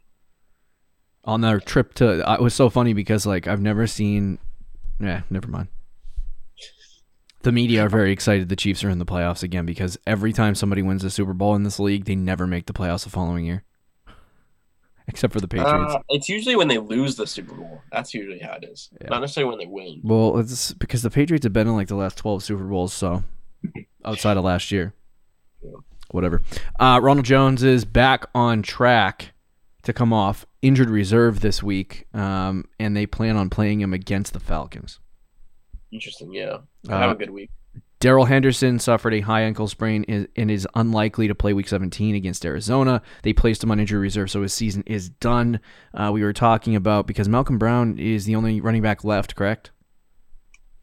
on 1.27 1.41
their 1.41 1.59
trip 1.61 1.93
to 1.95 2.29
uh, 2.29 2.35
it 2.35 2.41
was 2.41 2.55
so 2.55 2.71
funny 2.71 2.93
because 2.93 3.27
like 3.27 3.47
i've 3.47 3.61
never 3.61 3.87
seen 3.87 4.39
yeah 5.01 5.23
never 5.31 5.49
mind 5.49 5.69
the 7.43 7.53
media 7.53 7.85
are 7.85 7.89
very 7.89 8.11
excited 8.13 8.49
the 8.49 8.57
chiefs 8.57 8.83
are 8.83 8.91
in 8.91 8.99
the 8.99 9.07
playoffs 9.07 9.43
again 9.43 9.67
because 9.67 9.99
every 10.07 10.33
time 10.33 10.55
somebody 10.55 10.83
wins 10.83 11.03
the 11.03 11.11
super 11.11 11.33
bowl 11.33 11.55
in 11.55 11.63
this 11.63 11.79
league 11.79 12.05
they 12.05 12.15
never 12.17 12.47
make 12.47 12.67
the 12.67 12.73
playoffs 12.73 13.05
the 13.05 13.11
following 13.11 13.45
year 13.45 13.63
except 15.09 15.33
for 15.33 15.41
the 15.41 15.47
patriots 15.49 15.95
Uh, 15.95 15.99
it's 16.09 16.29
usually 16.29 16.57
when 16.57 16.67
they 16.67 16.79
lose 16.79 17.15
the 17.15 17.29
Super 17.29 17.55
Bowl. 17.55 17.81
That's 17.93 18.13
usually 18.13 18.41
how 18.41 18.55
it 18.55 18.65
is. 18.65 18.91
Yeah. 19.01 19.09
Not 19.11 19.21
necessarily 19.21 19.51
when 19.51 19.59
they 19.61 19.67
win. 19.73 20.01
well 20.03 20.37
it's 20.39 20.73
because 20.73 21.03
the 21.03 21.11
patriots 21.11 21.45
have 21.45 21.53
been 21.53 21.69
in 21.69 21.77
like 21.77 21.87
the 21.87 21.95
last 21.95 22.19
12 22.19 22.43
super 22.43 22.65
bowls 22.65 22.93
so 22.93 23.23
outside 24.05 24.37
of 24.37 24.43
last 24.45 24.73
year 24.73 24.95
Yeah. 25.63 25.71
whatever 26.11 26.43
uh, 26.81 26.99
ronald 27.03 27.25
jones 27.27 27.63
is 27.63 27.85
back 27.85 28.25
on 28.35 28.63
track 28.63 29.33
to 29.87 29.93
come 29.93 30.13
off 30.13 30.47
injured 30.63 30.91
reserve 30.91 31.41
this 31.41 31.63
week, 31.63 32.07
um, 32.15 32.65
and 32.79 32.97
they 32.97 33.07
plan 33.07 33.37
on 33.37 33.49
playing 33.51 33.81
him 33.81 33.93
against 33.93 34.33
the 34.35 34.41
Falcons. 34.41 35.01
Interesting. 35.91 36.33
Yeah. 36.33 36.59
Have 36.89 37.11
Uh, 37.11 37.13
a 37.15 37.17
good 37.17 37.31
week. 37.31 37.51
Darrell 37.99 38.27
Henderson 38.27 38.79
suffered 38.79 39.15
a 39.15 39.21
high 39.21 39.41
ankle 39.43 39.67
sprain 39.69 40.05
and 40.37 40.51
is 40.51 40.69
unlikely 40.75 41.29
to 41.29 41.35
play 41.35 41.55
Week 41.55 41.67
17 41.67 42.15
against 42.15 42.45
Arizona. 42.45 43.01
They 43.23 43.33
placed 43.33 43.65
him 43.65 43.71
on 43.71 43.81
injury 43.81 44.01
reserve, 44.01 44.31
so 44.31 44.43
his 44.43 44.53
season 44.53 44.83
is 44.87 45.09
done. 45.09 45.61
Uh, 45.95 46.11
we 46.13 46.23
were 46.23 46.35
talking 46.35 46.77
about 46.77 47.07
because 47.07 47.27
Malcolm 47.27 47.57
Brown 47.57 47.99
is 47.99 48.27
the 48.27 48.37
only 48.37 48.61
running 48.61 48.83
back 48.83 49.03
left, 49.03 49.35
correct? 49.35 49.71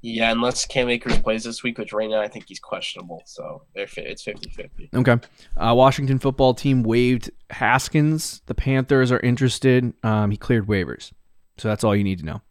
Yeah, 0.05 0.31
unless 0.31 0.65
Cam 0.65 0.89
Akers 0.89 1.17
plays 1.19 1.45
this 1.45 1.63
week, 1.63 1.77
which 1.77 1.93
right 1.93 2.09
now 2.09 2.19
I 2.19 2.27
think 2.27 2.45
he's 2.49 2.59
questionable. 2.59 3.23
So 3.25 3.63
it's 3.73 3.95
50-50. 4.25 4.93
Okay. 4.93 5.17
Uh, 5.55 5.73
Washington 5.73 6.19
football 6.19 6.53
team 6.53 6.83
waived 6.83 7.31
Haskins. 7.49 8.41
The 8.47 8.53
Panthers 8.53 9.13
are 9.13 9.19
interested. 9.21 9.93
Um, 10.03 10.29
he 10.29 10.35
cleared 10.35 10.67
waivers, 10.67 11.13
so 11.57 11.69
that's 11.69 11.85
all 11.85 11.95
you 11.95 12.03
need 12.03 12.19
to 12.19 12.25
know. 12.25 12.41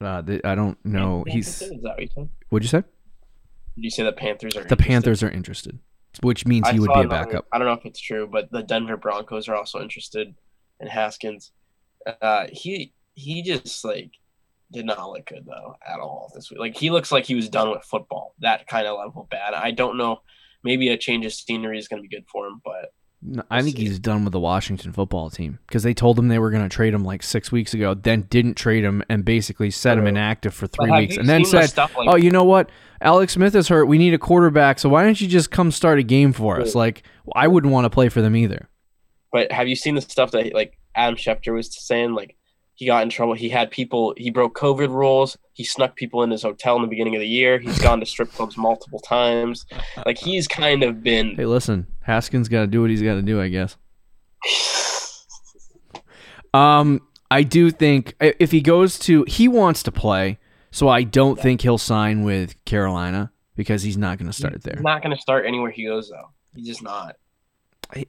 Uh, 0.00 0.22
the, 0.22 0.40
I 0.44 0.54
don't 0.54 0.82
know. 0.82 1.24
He's. 1.28 1.60
Is 1.60 1.68
that 1.82 1.94
what 1.98 2.00
you? 2.00 2.30
What'd 2.48 2.64
you 2.64 2.70
say? 2.70 2.84
Did 3.76 3.84
you 3.84 3.90
say 3.90 4.02
the 4.02 4.12
Panthers 4.12 4.56
are 4.56 4.60
The 4.60 4.70
interested? 4.70 4.88
Panthers 4.88 5.22
are 5.22 5.30
interested, 5.30 5.78
which 6.22 6.46
means 6.46 6.68
I 6.68 6.72
he 6.72 6.80
would 6.80 6.90
be 6.94 7.00
a 7.02 7.08
backup. 7.08 7.46
I 7.52 7.58
don't 7.58 7.66
know 7.66 7.74
if 7.74 7.84
it's 7.84 8.00
true, 8.00 8.26
but 8.26 8.50
the 8.50 8.62
Denver 8.62 8.96
Broncos 8.96 9.46
are 9.46 9.54
also 9.54 9.82
interested 9.82 10.34
in 10.80 10.86
Haskins. 10.88 11.52
Uh, 12.22 12.46
he 12.50 12.94
he 13.14 13.42
just 13.42 13.84
like 13.84 14.12
did 14.72 14.86
not 14.86 15.10
look 15.10 15.26
good 15.26 15.44
though 15.46 15.76
at 15.86 16.00
all 16.00 16.30
this 16.34 16.50
week. 16.50 16.58
Like 16.60 16.76
he 16.76 16.90
looks 16.90 17.12
like 17.12 17.24
he 17.26 17.34
was 17.34 17.48
done 17.48 17.70
with 17.70 17.84
football. 17.84 18.34
That 18.40 18.66
kind 18.66 18.86
of 18.86 18.98
level 18.98 19.28
bad. 19.30 19.54
I 19.54 19.70
don't 19.70 19.96
know. 19.96 20.22
Maybe 20.64 20.88
a 20.88 20.96
change 20.96 21.26
of 21.26 21.32
scenery 21.32 21.78
is 21.78 21.88
going 21.88 22.02
to 22.02 22.08
be 22.08 22.14
good 22.14 22.24
for 22.30 22.46
him, 22.46 22.60
but 22.64 22.92
No, 23.20 23.42
I 23.50 23.62
think 23.62 23.76
see. 23.76 23.82
he's 23.82 23.98
done 23.98 24.24
with 24.24 24.32
the 24.32 24.38
Washington 24.40 24.92
football 24.92 25.28
team 25.28 25.58
because 25.66 25.82
they 25.82 25.92
told 25.94 26.18
him 26.18 26.28
they 26.28 26.38
were 26.38 26.50
going 26.50 26.62
to 26.62 26.68
trade 26.68 26.94
him 26.94 27.04
like 27.04 27.22
six 27.22 27.50
weeks 27.50 27.74
ago, 27.74 27.94
then 27.94 28.22
didn't 28.30 28.54
trade 28.54 28.84
him 28.84 29.02
and 29.08 29.24
basically 29.24 29.70
set 29.70 29.98
him 29.98 30.06
inactive 30.06 30.54
for 30.54 30.66
three 30.68 30.90
weeks, 30.90 31.16
and 31.16 31.28
then 31.28 31.44
said, 31.44 31.66
stuff 31.68 31.96
like, 31.96 32.08
"Oh, 32.08 32.16
you 32.16 32.30
know 32.30 32.44
what? 32.44 32.70
Alex 33.00 33.32
Smith 33.32 33.54
is 33.56 33.66
hurt. 33.68 33.86
We 33.86 33.98
need 33.98 34.14
a 34.14 34.18
quarterback. 34.18 34.78
So 34.78 34.88
why 34.88 35.02
don't 35.02 35.20
you 35.20 35.26
just 35.26 35.50
come 35.50 35.70
start 35.72 35.98
a 35.98 36.02
game 36.04 36.32
for 36.32 36.60
us?" 36.60 36.74
Like 36.76 37.02
I 37.34 37.48
wouldn't 37.48 37.72
want 37.72 37.84
to 37.84 37.90
play 37.90 38.08
for 38.08 38.22
them 38.22 38.36
either. 38.36 38.68
But 39.32 39.50
have 39.50 39.66
you 39.66 39.74
seen 39.76 39.96
the 39.96 40.00
stuff 40.00 40.30
that 40.32 40.54
like 40.54 40.78
Adam 40.94 41.16
Schefter 41.16 41.52
was 41.54 41.74
saying? 41.74 42.14
Like 42.14 42.36
he 42.74 42.86
got 42.86 43.02
in 43.02 43.10
trouble. 43.10 43.34
He 43.34 43.48
had 43.48 43.70
people. 43.70 44.14
He 44.16 44.30
broke 44.30 44.56
COVID 44.56 44.88
rules. 44.88 45.36
He 45.52 45.64
snuck 45.64 45.94
people 45.96 46.22
in 46.22 46.30
his 46.30 46.42
hotel 46.42 46.76
in 46.76 46.82
the 46.82 46.88
beginning 46.88 47.14
of 47.14 47.20
the 47.20 47.28
year. 47.28 47.58
He's 47.58 47.78
gone 47.78 48.00
to 48.00 48.06
strip 48.06 48.32
clubs 48.32 48.56
multiple 48.56 49.00
times. 49.00 49.66
Like 50.06 50.18
he's 50.18 50.48
kind 50.48 50.82
of 50.82 51.02
been. 51.02 51.36
Hey, 51.36 51.46
listen, 51.46 51.86
Haskins 52.00 52.48
got 52.48 52.62
to 52.62 52.66
do 52.66 52.80
what 52.80 52.90
he's 52.90 53.02
got 53.02 53.14
to 53.14 53.22
do, 53.22 53.40
I 53.40 53.48
guess. 53.48 53.76
Um, 56.54 57.00
I 57.30 57.42
do 57.42 57.70
think 57.70 58.14
if 58.20 58.50
he 58.50 58.60
goes 58.60 58.98
to, 59.00 59.24
he 59.28 59.48
wants 59.48 59.82
to 59.84 59.92
play. 59.92 60.38
So 60.70 60.88
I 60.88 61.02
don't 61.02 61.38
think 61.38 61.60
he'll 61.60 61.78
sign 61.78 62.24
with 62.24 62.62
Carolina 62.64 63.30
because 63.56 63.82
he's 63.82 63.98
not 63.98 64.18
going 64.18 64.30
to 64.30 64.32
start 64.32 64.62
there. 64.62 64.76
He's 64.76 64.82
not 64.82 65.02
going 65.02 65.14
to 65.14 65.20
start 65.20 65.44
anywhere 65.46 65.70
he 65.70 65.84
goes 65.84 66.08
though. 66.08 66.30
He's 66.56 66.66
just 66.66 66.82
not. 66.82 67.16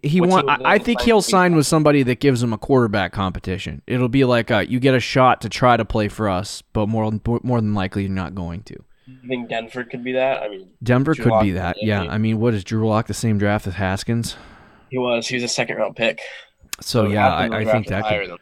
He 0.02 0.22
want. 0.22 0.50
he 0.50 0.66
I, 0.66 0.74
I 0.74 0.78
think 0.78 1.02
he'll 1.02 1.22
he- 1.22 1.30
sign 1.32 1.56
with 1.56 1.66
somebody 1.66 2.04
that 2.04 2.20
gives 2.20 2.42
him 2.42 2.54
a 2.54 2.58
quarterback 2.58 3.12
competition. 3.12 3.82
It'll 3.88 4.10
be 4.10 4.24
like 4.24 4.50
uh, 4.52 4.60
you 4.60 4.80
get 4.80 4.96
a 4.96 5.00
shot 5.00 5.42
to 5.42 5.50
try 5.50 5.78
to 5.78 5.86
play 5.86 6.08
for 6.08 6.30
us, 6.30 6.62
but 6.74 6.88
more 6.88 7.12
more 7.44 7.60
than 7.62 7.74
likely 7.74 8.04
you're 8.04 8.12
not 8.12 8.36
going 8.36 8.64
to. 8.64 8.84
You 9.06 9.18
think 9.28 9.50
Denver 9.50 9.84
could 9.84 10.04
be 10.04 10.14
that? 10.14 10.42
I 10.42 10.50
mean, 10.50 10.70
Denver 10.82 11.14
Drew 11.14 11.26
could 11.26 11.42
be 11.42 11.52
that. 11.52 11.78
yeah, 11.82 12.04
I 12.04 12.18
mean, 12.18 12.40
what 12.40 12.54
is 12.54 12.64
Drew 12.64 12.88
Lock 12.88 13.08
the 13.08 13.14
same 13.14 13.38
draft 13.38 13.68
as 13.68 13.76
Haskins? 13.76 14.38
he 14.90 14.98
was. 14.98 15.28
He 15.28 15.36
was 15.36 15.44
a 15.44 15.48
second 15.48 15.78
round 15.78 15.96
pick. 15.96 16.22
So 16.80 17.08
yeah, 17.08 17.34
I, 17.34 17.60
I 17.60 17.66
think 17.66 17.88
that 17.88 18.06
could. 18.08 18.38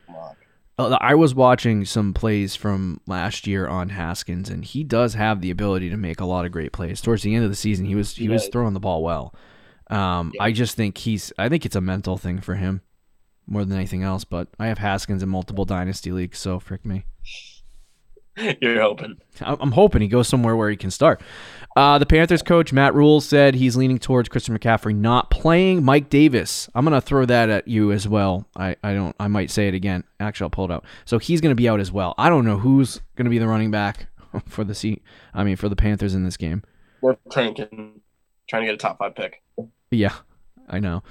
Uh, 0.78 0.98
I 1.00 1.16
was 1.16 1.36
watching 1.36 1.86
some 1.86 2.14
plays 2.14 2.56
from 2.56 3.02
last 3.06 3.46
year 3.46 3.68
on 3.68 3.90
Haskins, 3.90 4.50
and 4.50 4.64
he 4.66 4.84
does 4.84 5.14
have 5.16 5.42
the 5.42 5.52
ability 5.52 5.90
to 5.90 5.98
make 5.98 6.20
a 6.20 6.26
lot 6.26 6.46
of 6.46 6.52
great 6.52 6.72
plays. 6.72 7.02
Towards 7.02 7.24
the 7.24 7.36
end 7.36 7.44
of 7.44 7.50
the 7.52 7.56
season, 7.56 7.86
he 7.86 7.96
was 7.96 8.16
he, 8.16 8.24
He 8.24 8.30
was 8.30 8.48
throwing 8.48 8.74
the 8.74 8.80
ball 8.80 9.04
well. 9.04 9.34
Um, 9.92 10.32
Yeah. 10.36 10.44
I 10.44 10.52
just 10.52 10.76
think 10.76 10.98
he's. 10.98 11.32
I 11.38 11.50
think 11.50 11.66
it's 11.66 11.76
a 11.76 11.82
mental 11.82 12.18
thing 12.18 12.40
for 12.40 12.56
him 12.56 12.82
more 13.48 13.66
than 13.66 13.76
anything 13.78 14.04
else. 14.04 14.24
But 14.24 14.48
I 14.60 14.68
have 14.68 14.78
Haskins 14.78 15.22
in 15.22 15.30
multiple 15.30 15.66
dynasty 15.66 16.12
leagues, 16.12 16.40
so 16.40 16.60
frick 16.60 16.86
me. 16.86 17.06
You're 18.62 18.82
hoping. 18.82 19.18
I'm 19.42 19.74
hoping 19.74 20.02
he 20.02 20.08
goes 20.08 20.28
somewhere 20.28 20.56
where 20.56 20.70
he 20.70 20.78
can 20.78 20.90
start. 20.90 21.22
Uh, 21.76 21.98
the 21.98 22.06
Panthers 22.06 22.42
coach 22.42 22.72
Matt 22.72 22.94
Rhule 22.94 23.20
said 23.20 23.56
he's 23.56 23.76
leaning 23.76 23.98
towards 24.00 24.30
Christian 24.30 24.58
McCaffrey 24.58 24.96
not 24.96 25.30
playing 25.30 25.84
Mike 25.84 26.10
Davis. 26.10 26.70
I'm 26.74 26.86
gonna 26.86 27.02
throw 27.02 27.26
that 27.26 27.50
at 27.50 27.68
you 27.68 27.92
as 27.92 28.08
well. 28.08 28.48
I, 28.56 28.76
I 28.84 28.94
don't. 28.94 29.16
I 29.20 29.28
might 29.28 29.52
say 29.52 29.68
it 29.68 29.74
again. 29.74 30.04
Actually, 30.20 30.46
I'll 30.46 30.50
pull 30.52 30.66
it 30.66 30.72
out. 30.72 30.86
So 31.06 31.20
he's 31.20 31.42
gonna 31.42 31.56
be 31.56 31.68
out 31.68 31.80
as 31.82 31.92
well. 31.92 32.16
I 32.18 32.30
don't 32.30 32.46
know 32.46 32.58
who's 32.58 33.02
gonna 33.16 33.30
be 33.30 33.38
the 33.38 33.48
running 33.48 33.70
back 33.72 34.08
for 34.48 34.64
the 34.64 34.76
seat. 34.76 35.04
I 35.34 35.44
mean, 35.44 35.58
for 35.58 35.68
the 35.70 35.76
Panthers 35.76 36.16
in 36.16 36.24
this 36.24 36.38
game. 36.38 36.64
We're 37.02 37.18
tanking, 37.32 38.02
trying 38.48 38.62
to 38.64 38.66
get 38.68 38.76
a 38.76 38.78
top 38.78 38.98
five 38.98 39.16
pick. 39.16 39.42
Yeah, 39.92 40.16
I 40.68 40.80
know. 40.80 41.04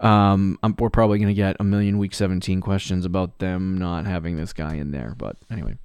Um, 0.00 0.58
I'm, 0.62 0.76
we're 0.78 0.90
probably 0.90 1.18
gonna 1.18 1.34
get 1.34 1.56
a 1.58 1.64
million 1.64 1.98
Week 1.98 2.14
17 2.14 2.60
questions 2.60 3.04
about 3.04 3.40
them 3.40 3.78
not 3.78 4.06
having 4.06 4.36
this 4.36 4.52
guy 4.52 4.76
in 4.76 4.92
there. 4.92 5.14
But 5.18 5.36
anyway. 5.50 5.76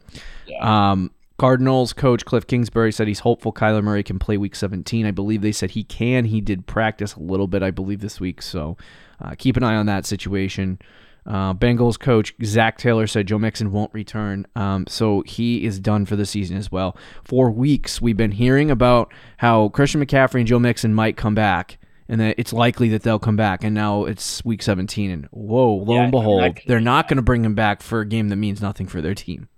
Yeah. 0.45 0.91
Um, 0.91 1.11
Cardinals 1.39 1.93
coach 1.93 2.25
Cliff 2.25 2.45
Kingsbury 2.45 2.91
said 2.91 3.07
he's 3.07 3.19
hopeful 3.19 3.51
Kyler 3.51 3.83
Murray 3.83 4.03
can 4.03 4.19
play 4.19 4.37
Week 4.37 4.55
17. 4.55 5.05
I 5.05 5.11
believe 5.11 5.41
they 5.41 5.51
said 5.51 5.71
he 5.71 5.83
can. 5.83 6.25
He 6.25 6.41
did 6.41 6.67
practice 6.67 7.15
a 7.15 7.19
little 7.19 7.47
bit, 7.47 7.63
I 7.63 7.71
believe, 7.71 8.01
this 8.01 8.19
week. 8.19 8.41
So 8.41 8.77
uh, 9.19 9.33
keep 9.37 9.57
an 9.57 9.63
eye 9.63 9.75
on 9.75 9.87
that 9.87 10.05
situation. 10.05 10.79
Uh, 11.25 11.53
Bengals 11.53 11.97
coach 11.97 12.35
Zac 12.43 12.77
Taylor 12.77 13.07
said 13.07 13.27
Joe 13.27 13.39
Mixon 13.39 13.71
won't 13.71 13.93
return, 13.93 14.45
um, 14.57 14.85
so 14.87 15.23
he 15.25 15.63
is 15.63 15.79
done 15.79 16.05
for 16.05 16.17
the 16.17 16.25
season 16.25 16.57
as 16.57 16.71
well. 16.71 16.97
For 17.23 17.49
weeks, 17.49 18.01
we've 18.01 18.17
been 18.17 18.33
hearing 18.33 18.69
about 18.69 19.11
how 19.37 19.69
Christian 19.69 20.05
McCaffrey 20.05 20.41
and 20.41 20.47
Joe 20.47 20.59
Mixon 20.59 20.93
might 20.93 21.15
come 21.15 21.33
back, 21.33 21.77
and 22.13 22.21
that 22.21 22.35
it's 22.37 22.53
likely 22.53 22.89
that 22.89 23.01
they'll 23.01 23.17
come 23.17 23.35
back. 23.35 23.63
And 23.63 23.73
now 23.73 24.05
it's 24.05 24.45
Week 24.45 24.61
17, 24.61 25.09
and 25.09 25.25
whoa, 25.31 25.77
lo 25.77 25.95
Yeah, 25.95 26.03
and 26.03 26.11
behold, 26.11 26.59
they're 26.67 26.79
not 26.79 27.07
going 27.07 27.15
to 27.17 27.23
bring 27.23 27.43
him 27.43 27.55
back 27.55 27.81
for 27.81 28.01
a 28.01 28.05
game 28.05 28.29
that 28.29 28.35
means 28.35 28.61
nothing 28.61 28.85
for 28.85 29.01
their 29.01 29.15
team. 29.15 29.49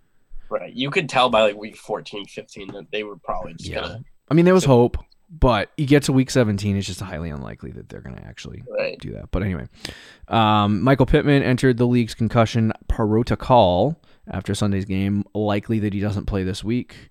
Right. 0.50 0.72
You 0.74 0.90
could 0.90 1.10
tell 1.10 1.30
by 1.30 1.42
like 1.42 1.58
week 1.58 1.76
14, 1.76 2.26
15 2.26 2.72
that 2.72 2.92
they 2.92 3.04
were 3.04 3.18
probably 3.18 3.56
just 3.56 3.70
Yeah. 3.70 3.82
gonna. 3.82 4.04
I 4.32 4.36
mean, 4.36 4.46
there 4.46 4.54
was 4.54 4.64
hope, 4.64 4.96
but 5.30 5.70
you 5.76 5.86
get 5.86 6.04
to 6.04 6.14
week 6.14 6.32
17, 6.32 6.78
it's 6.78 6.88
just 6.88 7.02
highly 7.02 7.30
unlikely 7.30 7.72
that 7.72 7.90
they're 7.90 8.00
going 8.00 8.16
to 8.16 8.24
actually 8.24 8.64
Right. 8.70 8.98
do 9.00 9.12
that. 9.12 9.32
But 9.32 9.44
anyway, 9.44 9.68
um, 10.30 10.82
Michael 10.82 11.08
Pittman 11.08 11.44
entered 11.44 11.76
the 11.78 11.88
league's 11.88 12.14
concussion 12.16 12.72
protocol 12.88 14.00
after 14.32 14.56
Sunday's 14.56 14.86
game. 14.86 15.26
Likely 15.34 15.80
that 15.80 15.94
he 15.94 16.00
doesn't 16.00 16.26
play 16.26 16.44
this 16.46 16.64
week. 16.64 17.10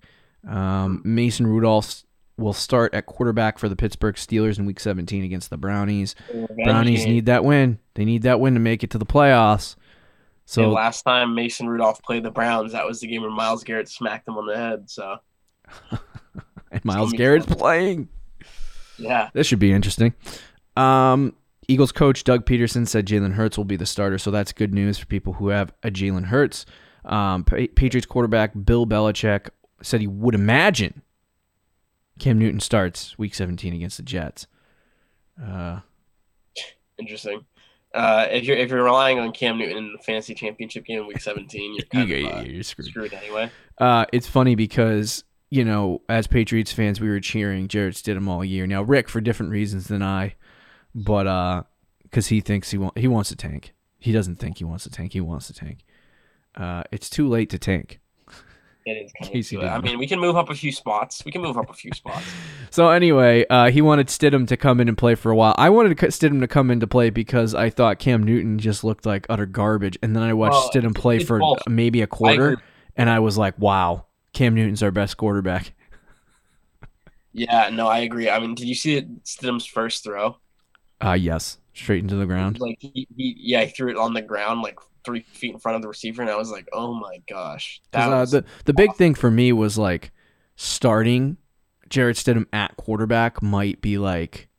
Um, 0.49 1.03
Mason 1.05 1.45
Rudolph 1.45 2.03
will 2.37 2.53
start 2.53 2.93
at 2.93 3.05
quarterback 3.05 3.57
for 3.57 3.69
the 3.69 3.75
Pittsburgh 3.75 4.15
Steelers 4.15 4.59
in 4.59 4.65
week 4.65 4.79
17 4.79 5.23
against 5.23 5.49
the 5.49 5.57
Brownies. 5.57 6.15
Brownies 6.63 7.05
need 7.05 7.27
that 7.27 7.45
win. 7.45 7.79
They 7.93 8.05
need 8.05 8.23
that 8.23 8.39
win 8.39 8.53
to 8.55 8.59
make 8.59 8.83
it 8.83 8.89
to 8.91 8.97
the 8.97 9.05
playoffs. 9.05 9.75
So 10.45 10.69
last 10.69 11.03
time 11.03 11.33
Mason 11.33 11.67
Rudolph 11.67 12.01
played 12.03 12.23
the 12.23 12.31
Browns, 12.31 12.73
that 12.73 12.85
was 12.85 12.99
the 12.99 13.07
game 13.07 13.21
where 13.21 13.31
Myles 13.31 13.63
Garrett 13.63 13.89
smacked 13.89 14.27
him 14.27 14.37
on 14.37 14.45
the 14.45 14.55
head. 14.55 14.89
So 14.89 15.17
and 16.71 16.85
Myles 16.85 17.13
Garrett's 17.13 17.45
fun. 17.47 17.57
playing. 17.57 18.09
yeah, 18.97 19.29
This 19.33 19.47
should 19.47 19.59
be 19.59 19.71
interesting. 19.71 20.13
Um, 20.77 21.33
Eagles 21.67 21.91
coach 21.91 22.23
Doug 22.23 22.45
Pederson 22.45 22.87
said 22.87 23.07
Jalen 23.07 23.33
Hurts 23.33 23.57
will 23.57 23.65
be 23.65 23.75
the 23.75 23.87
starter, 23.87 24.19
so 24.19 24.29
that's 24.29 24.51
good 24.51 24.73
news 24.73 24.99
for 24.99 25.07
people 25.07 25.33
who 25.33 25.47
have 25.49 25.73
a 25.81 25.89
Jalen 25.89 26.25
Hurts. 26.25 26.65
Um, 27.05 27.43
Pa- 27.43 27.67
Patriots 27.75 28.05
quarterback 28.05 28.51
Bill 28.65 28.85
Belichick 28.85 29.49
said 29.81 30.01
he 30.01 30.07
would 30.07 30.35
imagine 30.35 31.01
Cam 32.19 32.39
Newton 32.39 32.59
starts 32.59 33.17
Week 33.17 33.33
17 33.33 33.73
against 33.73 33.97
the 33.97 34.03
Jets. 34.03 34.47
Uh, 35.41 35.81
interesting. 36.97 37.45
Uh, 37.93 38.27
if 38.29 38.43
you're 38.43 38.57
if 38.57 38.69
you're 38.69 38.83
relying 38.83 39.19
on 39.19 39.31
Cam 39.31 39.57
Newton 39.57 39.77
in 39.77 39.93
the 39.93 39.99
fantasy 39.99 40.33
championship 40.33 40.85
game 40.85 41.01
in 41.01 41.07
week 41.07 41.21
17, 41.21 41.77
you're 41.93 42.05
you, 42.05 42.27
of 42.27 42.33
uh, 42.33 42.41
you're 42.41 42.63
screwed. 42.63 42.87
screwed 42.87 43.13
anyway. 43.13 43.49
Uh, 43.77 44.05
it's 44.11 44.27
funny 44.27 44.55
because 44.55 45.23
you 45.49 45.63
know, 45.63 46.01
as 46.09 46.27
Patriots 46.27 46.73
fans, 46.73 46.99
we 46.99 47.07
were 47.07 47.21
cheering 47.21 47.67
Jarrett 47.69 47.95
Stidham 47.95 48.27
all 48.27 48.43
year. 48.43 48.67
Now 48.67 48.81
Rick, 48.81 49.07
for 49.07 49.21
different 49.21 49.51
reasons 49.51 49.87
than 49.87 50.03
I, 50.03 50.35
but 50.93 51.27
uh, 51.27 51.63
because 52.03 52.27
he 52.27 52.41
thinks 52.41 52.71
he 52.71 52.77
want 52.77 52.97
he 52.97 53.07
wants 53.07 53.29
to 53.29 53.35
tank. 53.35 53.73
He 53.97 54.11
doesn't 54.11 54.35
think 54.35 54.57
he 54.57 54.65
wants 54.65 54.83
to 54.83 54.89
tank. 54.89 55.13
He 55.13 55.21
wants 55.21 55.47
to 55.47 55.53
tank. 55.53 55.79
Uh, 56.53 56.83
it's 56.91 57.09
too 57.09 57.27
late 57.27 57.49
to 57.51 57.57
tank. 57.57 57.99
It 58.85 58.91
is 59.03 59.11
Casey. 59.19 59.57
I 59.59 59.79
mean, 59.81 59.97
we 59.97 60.05
can 60.05 60.19
move 60.19 60.35
up 60.37 60.49
a 60.51 60.55
few 60.55 60.71
spots. 60.71 61.25
We 61.25 61.31
can 61.31 61.41
move 61.41 61.57
up 61.57 61.69
a 61.69 61.73
few 61.73 61.91
spots. 61.93 62.25
So 62.71 62.89
anyway, 62.89 63.45
uh, 63.49 63.71
he 63.71 63.81
wanted 63.81 64.07
Stidham 64.07 64.45
to 64.49 64.57
come 64.57 64.81
in 64.81 64.89
and 64.89 64.97
play 64.97 65.15
for 65.15 65.31
a 65.31 65.35
while. 65.35 65.55
I 65.57 65.69
wanted 65.69 65.95
Stidham 65.97 66.41
to 66.41 66.47
come 66.47 66.69
in 66.69 66.81
to 66.81 66.87
play 66.87 67.09
because 67.09 67.55
I 67.55 67.69
thought 67.69 67.99
Cam 67.99 68.21
Newton 68.21 68.59
just 68.59 68.83
looked 68.83 69.05
like 69.05 69.25
utter 69.29 69.45
garbage, 69.45 69.97
and 70.03 70.13
then 70.13 70.21
I 70.23 70.33
watched 70.33 70.55
Well, 70.55 70.71
Stidham 70.73 70.93
play 70.93 71.19
for 71.19 71.39
both. 71.39 71.59
maybe 71.69 72.01
a 72.01 72.07
quarter, 72.07 72.49
agree. 72.49 72.63
and 72.97 73.09
I 73.09 73.19
was 73.19 73.37
like, 73.37 73.57
"Wow, 73.57 74.07
Cam 74.33 74.55
Newton's 74.55 74.83
our 74.83 74.91
best 74.91 75.15
quarterback." 75.15 75.71
Yeah, 77.31 77.69
no, 77.69 77.87
I 77.87 77.99
agree. 77.99 78.29
I 78.29 78.39
mean, 78.39 78.55
did 78.55 78.65
you 78.67 78.75
see 78.75 79.01
Stidham's 79.25 79.65
first 79.65 80.03
throw? 80.05 80.37
Uh, 81.03 81.13
yes, 81.13 81.57
straight 81.73 82.01
into 82.01 82.15
the 82.15 82.25
ground. 82.25 82.59
Like 82.61 82.77
he, 82.79 83.07
he, 83.15 83.35
yeah, 83.37 83.63
he 83.65 83.71
threw 83.71 83.89
it 83.91 83.97
on 83.97 84.13
the 84.13 84.21
ground 84.21 84.61
like 84.61 84.79
three 85.05 85.21
feet 85.21 85.53
in 85.53 85.59
front 85.59 85.75
of 85.75 85.81
the 85.81 85.87
receiver, 85.87 86.21
and 86.21 86.31
I 86.31 86.35
was 86.35 86.51
like, 86.51 86.67
oh 86.73 86.93
my 86.93 87.21
gosh. 87.29 87.81
that 87.91 88.11
uh, 88.11 88.25
the 88.25 88.43
the 88.65 88.73
big 88.73 88.95
thing 88.95 89.15
for 89.15 89.29
me 89.31 89.51
was 89.51 89.77
like 89.77 90.11
starting 90.55 91.37
Jarrett 91.89 92.17
Stidham 92.17 92.47
at 92.51 92.75
quarterback 92.77 93.41
might 93.41 93.81
be 93.81 93.97
like 93.97 94.49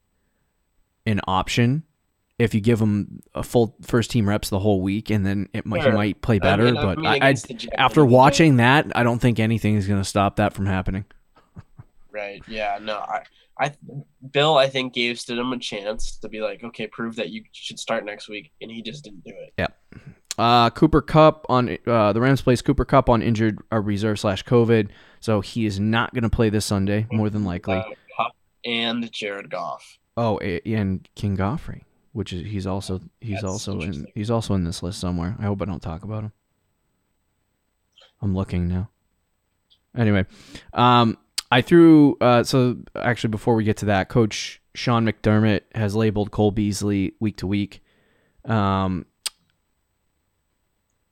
an 1.07 1.21
option 1.27 1.83
if 2.39 2.55
you 2.55 2.61
give 2.61 2.81
him 2.81 3.23
a 3.35 3.43
full 3.43 3.75
first 3.83 4.11
team 4.11 4.29
reps 4.29 4.51
the 4.51 4.59
whole 4.59 4.83
week, 4.83 5.11
and 5.11 5.25
then 5.25 5.49
it 5.55 5.65
might 5.65 5.85
he 5.85 5.91
might 5.91 6.21
play 6.21 6.37
I 6.37 6.39
better. 6.41 6.65
mean- 6.65 6.75
but 6.75 6.99
I, 7.05 7.13
I 7.13 7.17
against 7.17 7.49
the 7.49 7.55
Jets, 7.55 7.75
after 7.79 8.05
watching 8.05 8.57
that, 8.57 8.87
I 8.95 9.03
don't 9.03 9.19
think 9.19 9.39
anything 9.39 9.77
is 9.77 9.87
going 9.87 10.01
to 10.01 10.09
stop 10.09 10.37
that 10.37 10.53
from 10.53 10.67
happening. 10.67 11.05
Right. 12.11 12.43
Yeah. 12.49 12.79
No. 12.81 12.97
I. 12.99 13.23
I. 13.59 13.73
Bill. 14.31 14.57
I 14.57 14.69
think 14.69 14.93
gave 14.93 15.17
Stidham 15.17 15.55
a 15.55 15.59
chance 15.59 16.19
to 16.19 16.29
be 16.29 16.41
like, 16.41 16.63
okay, 16.65 16.87
prove 16.87 17.17
that 17.17 17.31
you 17.31 17.45
should 17.53 17.79
start 17.79 18.05
next 18.05 18.29
week, 18.29 18.53
and 18.61 18.71
he 18.71 18.83
just 18.83 19.05
didn't 19.05 19.25
do 19.25 19.33
it. 19.35 19.73
Uh, 20.38 20.70
Cooper 20.70 21.01
Kupp 21.01 21.46
on 21.49 21.79
uh, 21.87 22.12
the 22.12 22.20
Rams 22.20 22.42
plays 22.42 22.61
Cooper 22.61 22.85
Kupp 22.85 23.09
on 23.09 23.22
injured 23.22 23.59
uh, 23.72 23.81
reserve 23.81 24.20
slash 24.20 24.44
COVID, 24.44 24.88
so 25.20 25.40
he 25.40 25.64
is 25.64 25.81
not 25.81 26.12
going 26.12 26.25
to 26.25 26.31
play 26.31 26.51
this 26.51 26.66
Sunday, 26.66 27.07
more 27.11 27.31
than 27.31 27.44
likely. 27.44 27.77
Uh, 27.77 27.85
Kupp 28.16 28.37
and 28.64 29.11
Jared 29.12 29.51
Goff. 29.51 29.99
Oh, 30.16 30.38
and 30.38 31.09
King 31.14 31.37
Goffrey, 31.37 31.83
which 32.12 32.33
is 32.33 32.46
he's 32.46 32.66
also 32.66 33.01
he's 33.20 33.40
That's 33.40 33.44
also 33.44 33.81
in 33.81 34.07
he's 34.14 34.31
also 34.31 34.55
in 34.55 34.64
this 34.64 34.83
list 34.83 35.01
somewhere. 35.01 35.37
I 35.38 35.44
hope 35.44 35.62
I 35.62 35.64
don't 35.64 35.83
talk 35.83 36.05
about 36.05 36.25
him. 36.25 36.33
I'm 38.20 38.35
looking 38.35 38.68
now. 38.68 38.90
Anyway, 39.96 40.27
um, 40.75 41.16
I 41.51 41.62
threw 41.62 42.16
uh, 42.20 42.42
so 42.44 42.77
actually 42.94 43.31
before 43.31 43.55
we 43.55 43.64
get 43.64 43.79
to 43.79 43.87
that, 43.87 44.09
Coach 44.11 44.61
Sean 44.75 45.07
McDermott 45.07 45.62
has 45.75 45.94
labeled 45.94 46.31
Cole 46.31 46.51
Beasley 46.51 47.14
week 47.20 47.37
to 47.38 47.46
week. 47.46 47.83
Um, 48.44 49.07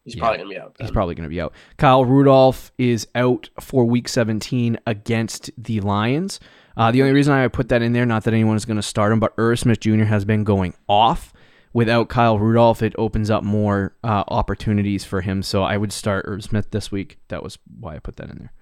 He's 0.04 0.14
Yeah. 0.16 0.20
probably 0.20 0.38
gonna 0.38 0.50
be 0.50 0.58
out. 0.58 0.76
He's 0.78 0.90
probably 0.90 1.14
going 1.14 1.24
to 1.24 1.30
be 1.30 1.40
out. 1.40 1.52
Kyle 1.78 2.04
Rudolph 2.04 2.72
is 2.76 3.06
out 3.14 3.48
for 3.60 3.84
week 3.86 4.06
17 4.08 4.78
against 4.86 5.50
the 5.56 5.80
Lions. 5.80 6.40
Uh, 6.76 6.90
the 6.90 7.00
only 7.00 7.14
reason 7.14 7.32
I 7.32 7.48
put 7.48 7.68
that 7.70 7.80
in 7.82 7.92
there, 7.94 8.04
not 8.04 8.24
that 8.24 8.34
anyone 8.34 8.56
is 8.56 8.64
going 8.66 8.76
to 8.76 8.82
start 8.82 9.12
him, 9.12 9.20
but 9.20 9.32
Irv 9.38 9.58
Smith 9.60 9.80
Jr. 9.80 10.04
has 10.04 10.24
been 10.24 10.44
going 10.44 10.74
off. 10.88 11.32
Without 11.72 12.08
Kyle 12.08 12.38
Rudolph, 12.38 12.82
it 12.82 12.94
opens 12.98 13.30
up 13.30 13.42
more 13.42 13.96
uh, 14.04 14.22
opportunities 14.28 15.04
for 15.04 15.22
him. 15.22 15.42
So 15.42 15.62
I 15.64 15.76
would 15.76 15.92
start 15.92 16.24
Irv 16.28 16.44
Smith 16.44 16.70
this 16.70 16.92
week. 16.92 17.18
That 17.28 17.42
was 17.42 17.58
why 17.80 17.96
I 17.96 17.98
put 17.98 18.16
that 18.16 18.28
in 18.30 18.38
there. 18.38 18.52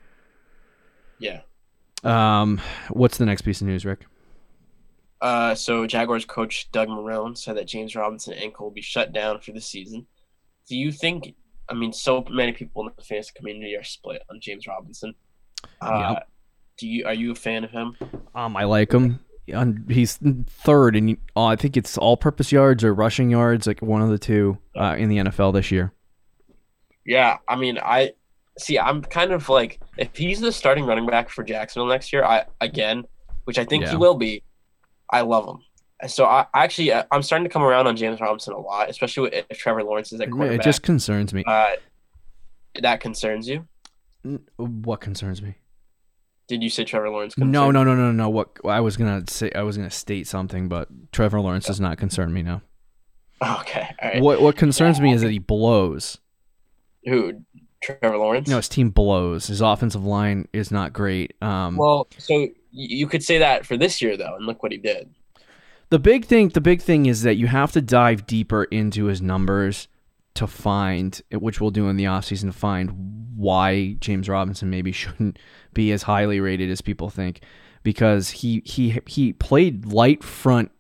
Yeah. 1.18 1.40
Um, 2.04 2.60
what's 2.90 3.18
the 3.18 3.26
next 3.26 3.42
piece 3.42 3.60
of 3.60 3.66
news, 3.66 3.84
Rick? 3.84 4.06
Uh, 5.20 5.54
so 5.54 5.86
Jaguars 5.86 6.24
coach 6.24 6.70
Doug 6.72 6.88
Marrone 6.88 7.36
said 7.36 7.56
that 7.56 7.66
James 7.66 7.94
Robinson 7.94 8.32
ankle 8.34 8.66
will 8.66 8.72
be 8.72 8.80
shut 8.80 9.12
down 9.12 9.40
for 9.40 9.52
the 9.52 9.60
season. 9.60 10.06
Do 10.68 10.76
you 10.76 10.92
think? 10.92 11.34
I 11.68 11.74
mean, 11.74 11.92
so 11.92 12.24
many 12.30 12.52
people 12.52 12.82
in 12.86 12.92
the 12.96 13.02
fantasy 13.04 13.30
community 13.36 13.74
are 13.76 13.84
split 13.84 14.22
on 14.30 14.40
James 14.40 14.66
Robinson. 14.66 15.14
Uh, 15.80 16.16
Do 16.76 16.86
you? 16.88 17.04
Are 17.06 17.14
you 17.14 17.32
a 17.32 17.34
fan 17.34 17.64
of 17.64 17.70
him? 17.70 17.96
Um, 18.34 18.56
I 18.56 18.64
like 18.64 18.92
him. 18.92 19.20
He's 19.88 20.18
third, 20.46 20.96
and 20.96 21.16
uh, 21.36 21.44
I 21.46 21.56
think 21.56 21.76
it's 21.76 21.98
all-purpose 21.98 22.52
yards 22.52 22.84
or 22.84 22.94
rushing 22.94 23.28
yards, 23.30 23.66
like 23.66 23.82
one 23.82 24.00
of 24.00 24.08
the 24.08 24.18
two 24.18 24.56
uh, 24.76 24.94
in 24.98 25.08
the 25.08 25.18
NFL 25.18 25.52
this 25.52 25.70
year. 25.70 25.92
Yeah, 27.04 27.38
I 27.48 27.56
mean, 27.56 27.78
I 27.82 28.12
see. 28.58 28.78
I'm 28.78 29.02
kind 29.02 29.32
of 29.32 29.48
like, 29.48 29.80
if 29.98 30.16
he's 30.16 30.40
the 30.40 30.52
starting 30.52 30.84
running 30.86 31.06
back 31.06 31.28
for 31.28 31.42
Jacksonville 31.42 31.88
next 31.88 32.12
year, 32.12 32.24
I 32.24 32.44
again, 32.60 33.04
which 33.44 33.58
I 33.58 33.64
think 33.64 33.84
Yeah. 33.84 33.90
he 33.90 33.96
will 33.96 34.14
be. 34.14 34.42
I 35.10 35.22
love 35.22 35.46
him. 35.46 35.58
So 36.08 36.24
I 36.26 36.46
actually, 36.54 36.92
I- 36.92 37.04
I'm 37.10 37.22
starting 37.22 37.44
to 37.44 37.50
come 37.52 37.62
around 37.62 37.86
on 37.86 37.96
James 37.96 38.20
Robinson 38.20 38.52
a 38.54 38.58
lot, 38.58 38.88
especially 38.90 39.30
if 39.50 39.58
Trevor 39.58 39.82
Lawrence 39.84 40.12
is 40.12 40.20
at 40.20 40.30
quarterback. 40.30 40.60
It 40.60 40.62
just 40.64 40.82
concerns 40.82 41.32
me. 41.32 41.44
uh, 41.46 41.76
that 42.80 43.00
concerns 43.00 43.46
you. 43.48 43.66
What 44.56 45.00
concerns 45.00 45.42
me? 45.42 45.56
Did 46.48 46.62
you 46.62 46.70
say 46.70 46.84
Trevor 46.84 47.10
Lawrence? 47.10 47.36
No, 47.38 47.70
no, 47.70 47.84
no, 47.84 47.94
no, 47.94 48.12
no. 48.12 48.28
What 48.28 48.50
I 48.64 48.80
was 48.80 48.96
gonna 48.96 49.22
say, 49.28 49.50
I 49.54 49.62
was 49.62 49.76
gonna 49.76 49.90
state 49.90 50.26
something, 50.26 50.68
but 50.68 50.88
Trevor 51.12 51.40
Lawrence 51.40 51.66
does 51.66 51.80
not 51.80 51.98
concern 51.98 52.32
me 52.32 52.42
now. 52.42 52.62
Okay, 53.42 53.88
all 54.00 54.08
right. 54.08 54.22
What 54.22 54.40
what 54.40 54.56
concerns 54.56 55.00
me 55.00 55.12
is 55.12 55.22
that 55.22 55.32
he 55.32 55.40
blows. 55.40 56.18
Who? 57.06 57.42
Trevor 57.82 58.16
Lawrence? 58.16 58.46
No, 58.48 58.58
his 58.58 58.68
team 58.68 58.90
blows. 58.90 59.48
His 59.48 59.60
offensive 59.60 60.04
line 60.04 60.46
is 60.52 60.70
not 60.70 60.92
great. 60.92 61.34
Um, 61.42 61.76
Well, 61.76 62.06
so 62.18 62.46
you 62.70 63.08
could 63.08 63.24
say 63.24 63.38
that 63.38 63.66
for 63.66 63.76
this 63.76 64.00
year 64.00 64.16
though, 64.16 64.36
and 64.36 64.46
look 64.46 64.62
what 64.62 64.70
he 64.70 64.78
did. 64.78 65.12
The 65.92 65.98
big 65.98 66.24
thing, 66.24 66.48
the 66.48 66.60
big 66.62 66.80
thing 66.80 67.04
is 67.04 67.20
that 67.20 67.34
you 67.34 67.48
have 67.48 67.70
to 67.72 67.82
dive 67.82 68.26
deeper 68.26 68.64
into 68.64 69.04
his 69.04 69.20
numbers 69.20 69.88
to 70.32 70.46
find, 70.46 71.20
which 71.30 71.60
we'll 71.60 71.70
do 71.70 71.90
in 71.90 71.98
the 71.98 72.04
offseason, 72.04 72.46
to 72.46 72.52
find 72.52 73.34
why 73.36 73.92
James 74.00 74.26
Robinson 74.26 74.70
maybe 74.70 74.90
shouldn't 74.92 75.38
be 75.74 75.92
as 75.92 76.04
highly 76.04 76.40
rated 76.40 76.70
as 76.70 76.80
people 76.80 77.10
think, 77.10 77.42
because 77.82 78.30
he 78.30 78.62
he 78.64 78.98
he 79.06 79.34
played 79.34 79.84
light 79.84 80.24
front, 80.24 80.70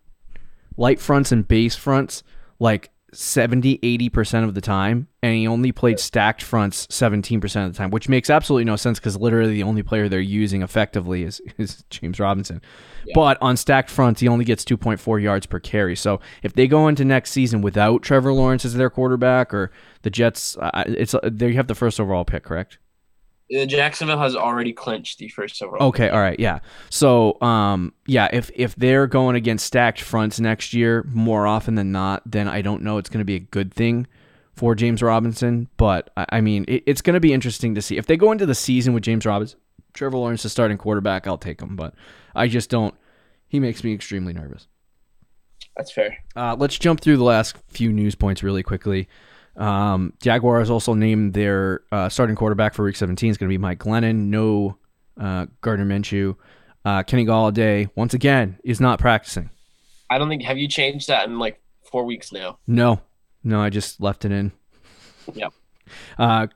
light 0.78 0.98
fronts 0.98 1.30
and 1.30 1.46
base 1.46 1.76
fronts 1.76 2.22
like 2.58 2.90
70 3.12 3.78
80% 3.78 4.44
of 4.44 4.54
the 4.54 4.60
time 4.60 5.08
and 5.22 5.34
he 5.34 5.46
only 5.46 5.70
played 5.70 6.00
stacked 6.00 6.42
fronts 6.42 6.86
17% 6.86 7.66
of 7.66 7.72
the 7.72 7.76
time 7.76 7.90
which 7.90 8.08
makes 8.08 8.30
absolutely 8.30 8.64
no 8.64 8.76
sense 8.76 8.98
because 8.98 9.16
literally 9.16 9.52
the 9.52 9.62
only 9.62 9.82
player 9.82 10.08
they're 10.08 10.20
using 10.20 10.62
effectively 10.62 11.22
is, 11.22 11.40
is 11.58 11.84
james 11.90 12.18
robinson. 12.18 12.62
Yeah. 13.04 13.12
but 13.14 13.38
on 13.42 13.56
stacked 13.56 13.90
fronts 13.90 14.20
he 14.20 14.28
only 14.28 14.44
gets 14.44 14.64
2.4 14.64 15.22
yards 15.22 15.46
per 15.46 15.60
carry. 15.60 15.96
So 15.96 16.20
if 16.42 16.54
they 16.54 16.66
go 16.66 16.88
into 16.88 17.04
next 17.04 17.32
season 17.32 17.60
without 17.60 18.02
trevor 18.02 18.32
lawrence 18.32 18.64
as 18.64 18.74
their 18.74 18.90
quarterback 18.90 19.52
or 19.52 19.70
the 20.02 20.10
jets 20.10 20.56
uh, 20.56 20.84
it's 20.86 21.14
they 21.22 21.52
have 21.52 21.66
the 21.66 21.74
first 21.74 22.00
overall 22.00 22.24
pick 22.24 22.44
correct? 22.44 22.78
Uh, 22.78 22.81
Jacksonville 23.66 24.18
has 24.18 24.34
already 24.34 24.72
clinched 24.72 25.18
the 25.18 25.28
first 25.28 25.62
overall. 25.62 25.88
Okay, 25.88 26.08
all 26.08 26.20
right, 26.20 26.38
yeah. 26.40 26.60
So, 26.90 27.40
um, 27.42 27.92
yeah, 28.06 28.28
if 28.32 28.50
if 28.54 28.74
they're 28.76 29.06
going 29.06 29.36
against 29.36 29.66
stacked 29.66 30.00
fronts 30.00 30.40
next 30.40 30.72
year 30.72 31.04
more 31.10 31.46
often 31.46 31.74
than 31.74 31.92
not, 31.92 32.22
then 32.24 32.48
I 32.48 32.62
don't 32.62 32.82
know 32.82 32.98
it's 32.98 33.10
going 33.10 33.20
to 33.20 33.24
be 33.24 33.36
a 33.36 33.40
good 33.40 33.72
thing 33.72 34.06
for 34.54 34.74
James 34.74 35.02
Robinson. 35.02 35.68
But 35.76 36.10
I, 36.16 36.26
I 36.32 36.40
mean, 36.40 36.64
it, 36.68 36.82
it's 36.86 37.02
going 37.02 37.14
to 37.14 37.20
be 37.20 37.32
interesting 37.32 37.74
to 37.74 37.82
see 37.82 37.96
if 37.96 38.06
they 38.06 38.16
go 38.16 38.32
into 38.32 38.46
the 38.46 38.54
season 38.54 38.94
with 38.94 39.02
James 39.02 39.26
Robinson, 39.26 39.58
Trevor 39.92 40.16
Lawrence 40.16 40.44
is 40.44 40.52
starting 40.52 40.78
quarterback. 40.78 41.26
I'll 41.26 41.38
take 41.38 41.60
him, 41.60 41.76
but 41.76 41.94
I 42.34 42.48
just 42.48 42.70
don't. 42.70 42.94
He 43.48 43.60
makes 43.60 43.84
me 43.84 43.92
extremely 43.92 44.32
nervous. 44.32 44.66
That's 45.76 45.92
fair. 45.92 46.18
Uh, 46.36 46.56
let's 46.58 46.78
jump 46.78 47.00
through 47.00 47.16
the 47.16 47.24
last 47.24 47.56
few 47.68 47.92
news 47.92 48.14
points 48.14 48.42
really 48.42 48.62
quickly. 48.62 49.08
Um, 49.56 50.14
Jaguars 50.22 50.70
also 50.70 50.94
named 50.94 51.34
their 51.34 51.82
uh, 51.92 52.08
starting 52.08 52.36
quarterback 52.36 52.74
for 52.74 52.84
Week 52.84 52.96
17 52.96 53.30
is 53.30 53.38
going 53.38 53.48
to 53.48 53.52
be 53.52 53.58
Mike 53.58 53.78
Glennon. 53.78 54.28
No 54.28 54.78
uh, 55.20 55.46
Gardner 55.60 55.84
Minshew. 55.86 56.36
Uh, 56.84 57.02
Kenny 57.02 57.24
Golladay 57.24 57.88
once 57.94 58.14
again 58.14 58.58
is 58.64 58.80
not 58.80 58.98
practicing. 58.98 59.50
I 60.10 60.18
don't 60.18 60.28
think 60.28 60.42
have 60.42 60.58
you 60.58 60.68
changed 60.68 61.08
that 61.08 61.28
in 61.28 61.38
like 61.38 61.60
four 61.90 62.04
weeks 62.04 62.32
now. 62.32 62.58
No, 62.66 63.00
no, 63.44 63.60
I 63.60 63.70
just 63.70 64.00
left 64.00 64.24
it 64.24 64.32
in. 64.32 64.52
Yeah. 65.34 65.50
Uh, 66.18 66.48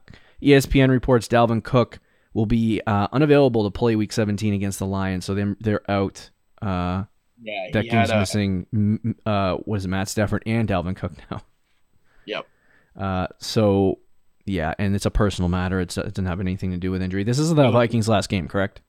ESPN 0.43 0.91
reports 0.91 1.29
Dalvin 1.29 1.63
Cook 1.63 2.01
will 2.35 2.47
be 2.47 2.83
uh, 2.85 3.07
unavailable 3.13 3.63
to 3.63 3.71
play 3.71 3.95
Week 3.95 4.13
17 4.13 4.55
against 4.55 4.81
the 4.81 4.87
Lions, 4.87 5.25
so 5.25 5.37
they're, 5.37 5.57
they're 5.61 5.89
out. 5.89 6.31
Uh, 6.61 7.05
Yeah, 7.41 7.69
that 7.73 7.89
game's 7.89 8.11
a, 8.11 8.19
missing. 8.19 9.15
Uh, 9.25 9.59
it, 9.65 9.87
Matt 9.87 10.09
Stafford 10.09 10.43
and 10.47 10.69
Dalvin 10.69 10.97
Cook 10.97 11.13
now? 11.31 11.43
Yep. 12.27 12.47
Uh, 12.99 13.27
so 13.39 13.99
yeah, 14.47 14.75
and 14.79 14.95
it's 14.95 15.07
a 15.07 15.11
personal 15.11 15.49
matter. 15.49 15.81
It's, 15.81 15.99
it 15.99 16.07
doesn't 16.15 16.27
have 16.27 16.41
anything 16.41 16.71
to 16.71 16.77
do 16.77 16.91
with 16.91 17.03
injury. 17.03 17.25
This 17.25 17.39
is 17.39 17.55
the 17.55 17.71
Vikings' 17.71 18.09
last 18.09 18.29
game, 18.29 18.49
correct? 18.49 18.81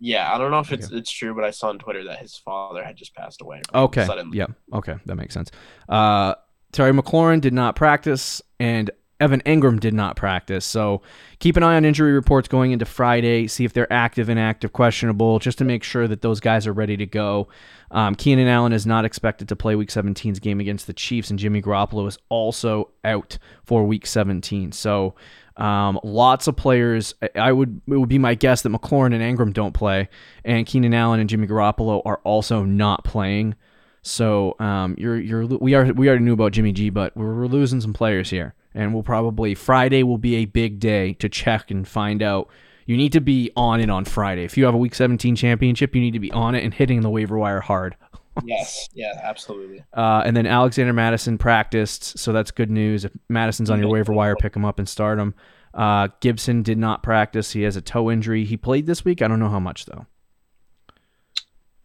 Yeah, 0.00 0.32
I 0.32 0.38
don't 0.38 0.50
know 0.50 0.60
if 0.60 0.72
it's 0.72 0.90
it's 0.90 1.10
true, 1.10 1.34
but 1.34 1.44
I 1.44 1.50
saw 1.50 1.68
on 1.68 1.78
Twitter 1.78 2.04
that 2.04 2.20
his 2.20 2.34
father 2.34 2.82
had 2.82 2.96
just 2.96 3.14
passed 3.14 3.42
away. 3.42 3.60
Okay. 3.74 4.06
Suddenly. 4.06 4.38
Yeah. 4.38 4.46
Okay, 4.72 4.96
that 5.04 5.14
makes 5.16 5.34
sense. 5.34 5.50
Uh, 5.88 6.34
Terry 6.72 6.92
McLaurin 6.92 7.42
did 7.42 7.52
not 7.52 7.76
practice, 7.76 8.40
and 8.58 8.90
Evan 9.20 9.40
Engram 9.42 9.78
did 9.78 9.94
not 9.94 10.16
practice. 10.16 10.64
So 10.64 11.02
keep 11.38 11.56
an 11.56 11.62
eye 11.62 11.76
on 11.76 11.84
injury 11.84 12.12
reports 12.12 12.48
going 12.48 12.72
into 12.72 12.84
Friday. 12.84 13.46
See 13.46 13.64
if 13.64 13.72
they're 13.72 13.92
active, 13.92 14.28
inactive, 14.28 14.72
questionable, 14.72 15.38
just 15.38 15.58
to 15.58 15.64
make 15.64 15.84
sure 15.84 16.08
that 16.08 16.22
those 16.22 16.40
guys 16.40 16.66
are 16.66 16.72
ready 16.72 16.96
to 16.96 17.06
go. 17.06 17.48
Um, 17.90 18.14
Keenan 18.14 18.48
Allen 18.48 18.72
is 18.72 18.86
not 18.86 19.04
expected 19.04 19.48
to 19.48 19.56
play 19.56 19.74
Week 19.74 19.90
17's 19.90 20.38
game 20.38 20.60
against 20.60 20.86
the 20.86 20.92
Chiefs, 20.92 21.30
and 21.30 21.38
Jimmy 21.38 21.60
Garoppolo 21.60 22.06
is 22.08 22.18
also 22.28 22.90
out 23.04 23.36
for 23.64 23.84
Week 23.84 24.06
17. 24.06 24.72
So 24.72 25.14
um, 25.56 26.00
lots 26.02 26.46
of 26.46 26.56
players. 26.56 27.14
I- 27.34 27.52
would 27.52 27.80
it 27.86 27.96
would 27.96 28.08
be 28.08 28.18
my 28.18 28.34
guess 28.34 28.62
that 28.62 28.70
McLaurin 28.70 29.14
and 29.14 29.38
Engram 29.38 29.52
don't 29.52 29.74
play, 29.74 30.08
and 30.44 30.66
Keenan 30.66 30.94
Allen 30.94 31.20
and 31.20 31.28
Jimmy 31.28 31.46
Garoppolo 31.46 32.00
are 32.04 32.20
also 32.24 32.64
not 32.64 33.04
playing. 33.04 33.54
So 34.02 34.56
um, 34.58 34.94
you're 34.96 35.18
you're 35.18 35.44
we 35.46 35.74
are 35.74 35.92
we 35.92 36.08
already 36.08 36.24
knew 36.24 36.32
about 36.32 36.52
Jimmy 36.52 36.72
G, 36.72 36.88
but 36.88 37.14
we're, 37.16 37.34
we're 37.34 37.46
losing 37.46 37.80
some 37.82 37.92
players 37.92 38.30
here, 38.30 38.54
and 38.74 38.94
we'll 38.94 39.02
probably 39.02 39.54
Friday 39.54 40.02
will 40.02 40.18
be 40.18 40.36
a 40.36 40.44
big 40.44 40.80
day 40.80 41.14
to 41.14 41.28
check 41.28 41.70
and 41.70 41.86
find 41.86 42.22
out. 42.22 42.48
You 42.86 42.96
need 42.96 43.12
to 43.12 43.20
be 43.20 43.52
on 43.56 43.80
it 43.80 43.88
on 43.88 44.04
Friday. 44.04 44.42
If 44.42 44.56
you 44.56 44.64
have 44.64 44.74
a 44.74 44.78
Week 44.78 44.94
17 44.94 45.36
championship, 45.36 45.94
you 45.94 46.00
need 46.00 46.12
to 46.12 46.18
be 46.18 46.32
on 46.32 46.56
it 46.56 46.64
and 46.64 46.74
hitting 46.74 47.02
the 47.02 47.10
waiver 47.10 47.38
wire 47.38 47.60
hard. 47.60 47.96
Yes. 48.44 48.88
Yeah. 48.94 49.12
Absolutely. 49.22 49.84
Uh, 49.92 50.22
and 50.24 50.36
then 50.36 50.46
Alexander 50.46 50.92
Mattison 50.92 51.36
practiced, 51.36 52.18
so 52.18 52.32
that's 52.32 52.50
good 52.52 52.70
news. 52.70 53.04
If 53.04 53.12
Mattison's 53.28 53.70
on 53.70 53.80
your 53.80 53.90
waiver 53.90 54.12
wire, 54.12 54.34
pick 54.36 54.54
him 54.54 54.64
up 54.64 54.78
and 54.78 54.88
start 54.88 55.18
him. 55.18 55.34
Uh, 55.74 56.08
Gibson 56.20 56.62
did 56.62 56.78
not 56.78 57.02
practice; 57.02 57.52
he 57.52 57.62
has 57.62 57.76
a 57.76 57.82
toe 57.82 58.10
injury. 58.10 58.44
He 58.44 58.56
played 58.56 58.86
this 58.86 59.04
week. 59.04 59.20
I 59.20 59.28
don't 59.28 59.40
know 59.40 59.50
how 59.50 59.60
much 59.60 59.84
though. 59.86 60.06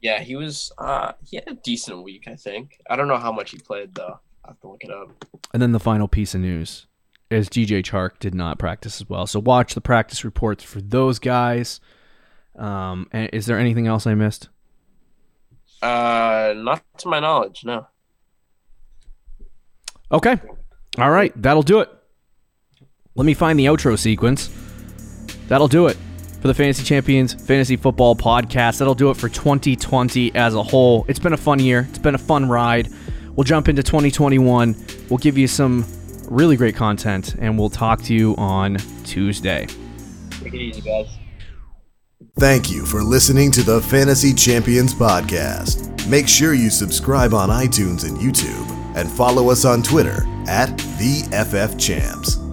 Yeah, 0.01 0.19
he 0.19 0.35
was. 0.35 0.71
Uh, 0.77 1.13
he 1.25 1.37
had 1.37 1.47
a 1.47 1.55
decent 1.55 2.03
week, 2.03 2.27
I 2.27 2.35
think. 2.35 2.79
I 2.89 2.95
don't 2.95 3.07
know 3.07 3.17
how 3.17 3.31
much 3.31 3.51
he 3.51 3.57
played 3.57 3.95
though. 3.95 4.19
I 4.45 4.49
have 4.49 4.59
to 4.61 4.67
look 4.67 4.83
it 4.83 4.91
up. 4.91 5.25
And 5.53 5.61
then 5.61 5.71
the 5.71 5.79
final 5.79 6.07
piece 6.07 6.35
of 6.35 6.41
news 6.41 6.85
is 7.31 7.49
DJ 7.49 7.83
Chark 7.83 8.19
did 8.19 8.35
not 8.35 8.59
practice 8.59 9.01
as 9.01 9.09
well. 9.09 9.25
So 9.25 9.39
watch 9.39 9.73
the 9.73 9.81
practice 9.81 10.23
reports 10.23 10.63
for 10.63 10.81
those 10.81 11.17
guys. 11.17 11.79
Um, 12.55 13.07
and 13.11 13.29
is 13.33 13.47
there 13.47 13.57
anything 13.57 13.87
else 13.87 14.05
I 14.05 14.13
missed? 14.13 14.49
Uh, 15.81 16.53
not 16.55 16.83
to 16.99 17.07
my 17.07 17.19
knowledge, 17.19 17.63
no. 17.65 17.87
Okay. 20.11 20.37
All 20.99 21.09
right. 21.11 21.33
That'll 21.41 21.63
do 21.63 21.79
it. 21.79 21.89
Let 23.15 23.25
me 23.25 23.33
find 23.33 23.57
the 23.57 23.65
outro 23.65 23.97
sequence. 23.97 24.49
That'll 25.47 25.67
do 25.67 25.87
it 25.87 25.97
for 26.41 26.47
the 26.47 26.53
Fantasy 26.53 26.83
Champions 26.83 27.33
Fantasy 27.33 27.75
Football 27.75 28.15
Podcast. 28.15 28.77
That'll 28.77 28.93
do 28.93 29.09
it 29.09 29.17
for 29.17 29.29
2020 29.29 30.35
as 30.35 30.53
a 30.53 30.61
whole. 30.61 31.05
It's 31.07 31.19
been 31.19 31.33
a 31.33 31.37
fun 31.37 31.59
year. 31.59 31.87
It's 31.89 31.97
been 31.97 32.15
a 32.15 32.19
fun 32.19 32.47
ride. 32.47 32.89
We'll 33.35 33.43
jump 33.43 33.67
into 33.67 33.83
2021. 33.83 34.75
We'll 35.09 35.17
give 35.17 35.37
you 35.37 35.47
some 35.47 35.85
really 36.29 36.55
great 36.55 36.75
content, 36.75 37.35
and 37.39 37.57
we'll 37.57 37.69
talk 37.69 38.01
to 38.03 38.13
you 38.13 38.35
on 38.37 38.77
Tuesday. 39.03 39.67
Take 40.31 40.53
it 40.53 40.61
easy, 40.61 40.81
guys. 40.81 41.07
Thank 42.37 42.71
you 42.71 42.85
for 42.85 43.01
listening 43.01 43.51
to 43.51 43.63
the 43.63 43.81
Fantasy 43.81 44.33
Champions 44.33 44.93
Podcast. 44.93 46.07
Make 46.07 46.27
sure 46.27 46.53
you 46.53 46.69
subscribe 46.69 47.33
on 47.33 47.49
iTunes 47.49 48.07
and 48.07 48.17
YouTube 48.17 48.69
and 48.95 49.09
follow 49.09 49.49
us 49.49 49.65
on 49.65 49.81
Twitter 49.81 50.25
at 50.47 50.77
the 50.77 51.23
FF 51.31 51.77
Champs. 51.77 52.44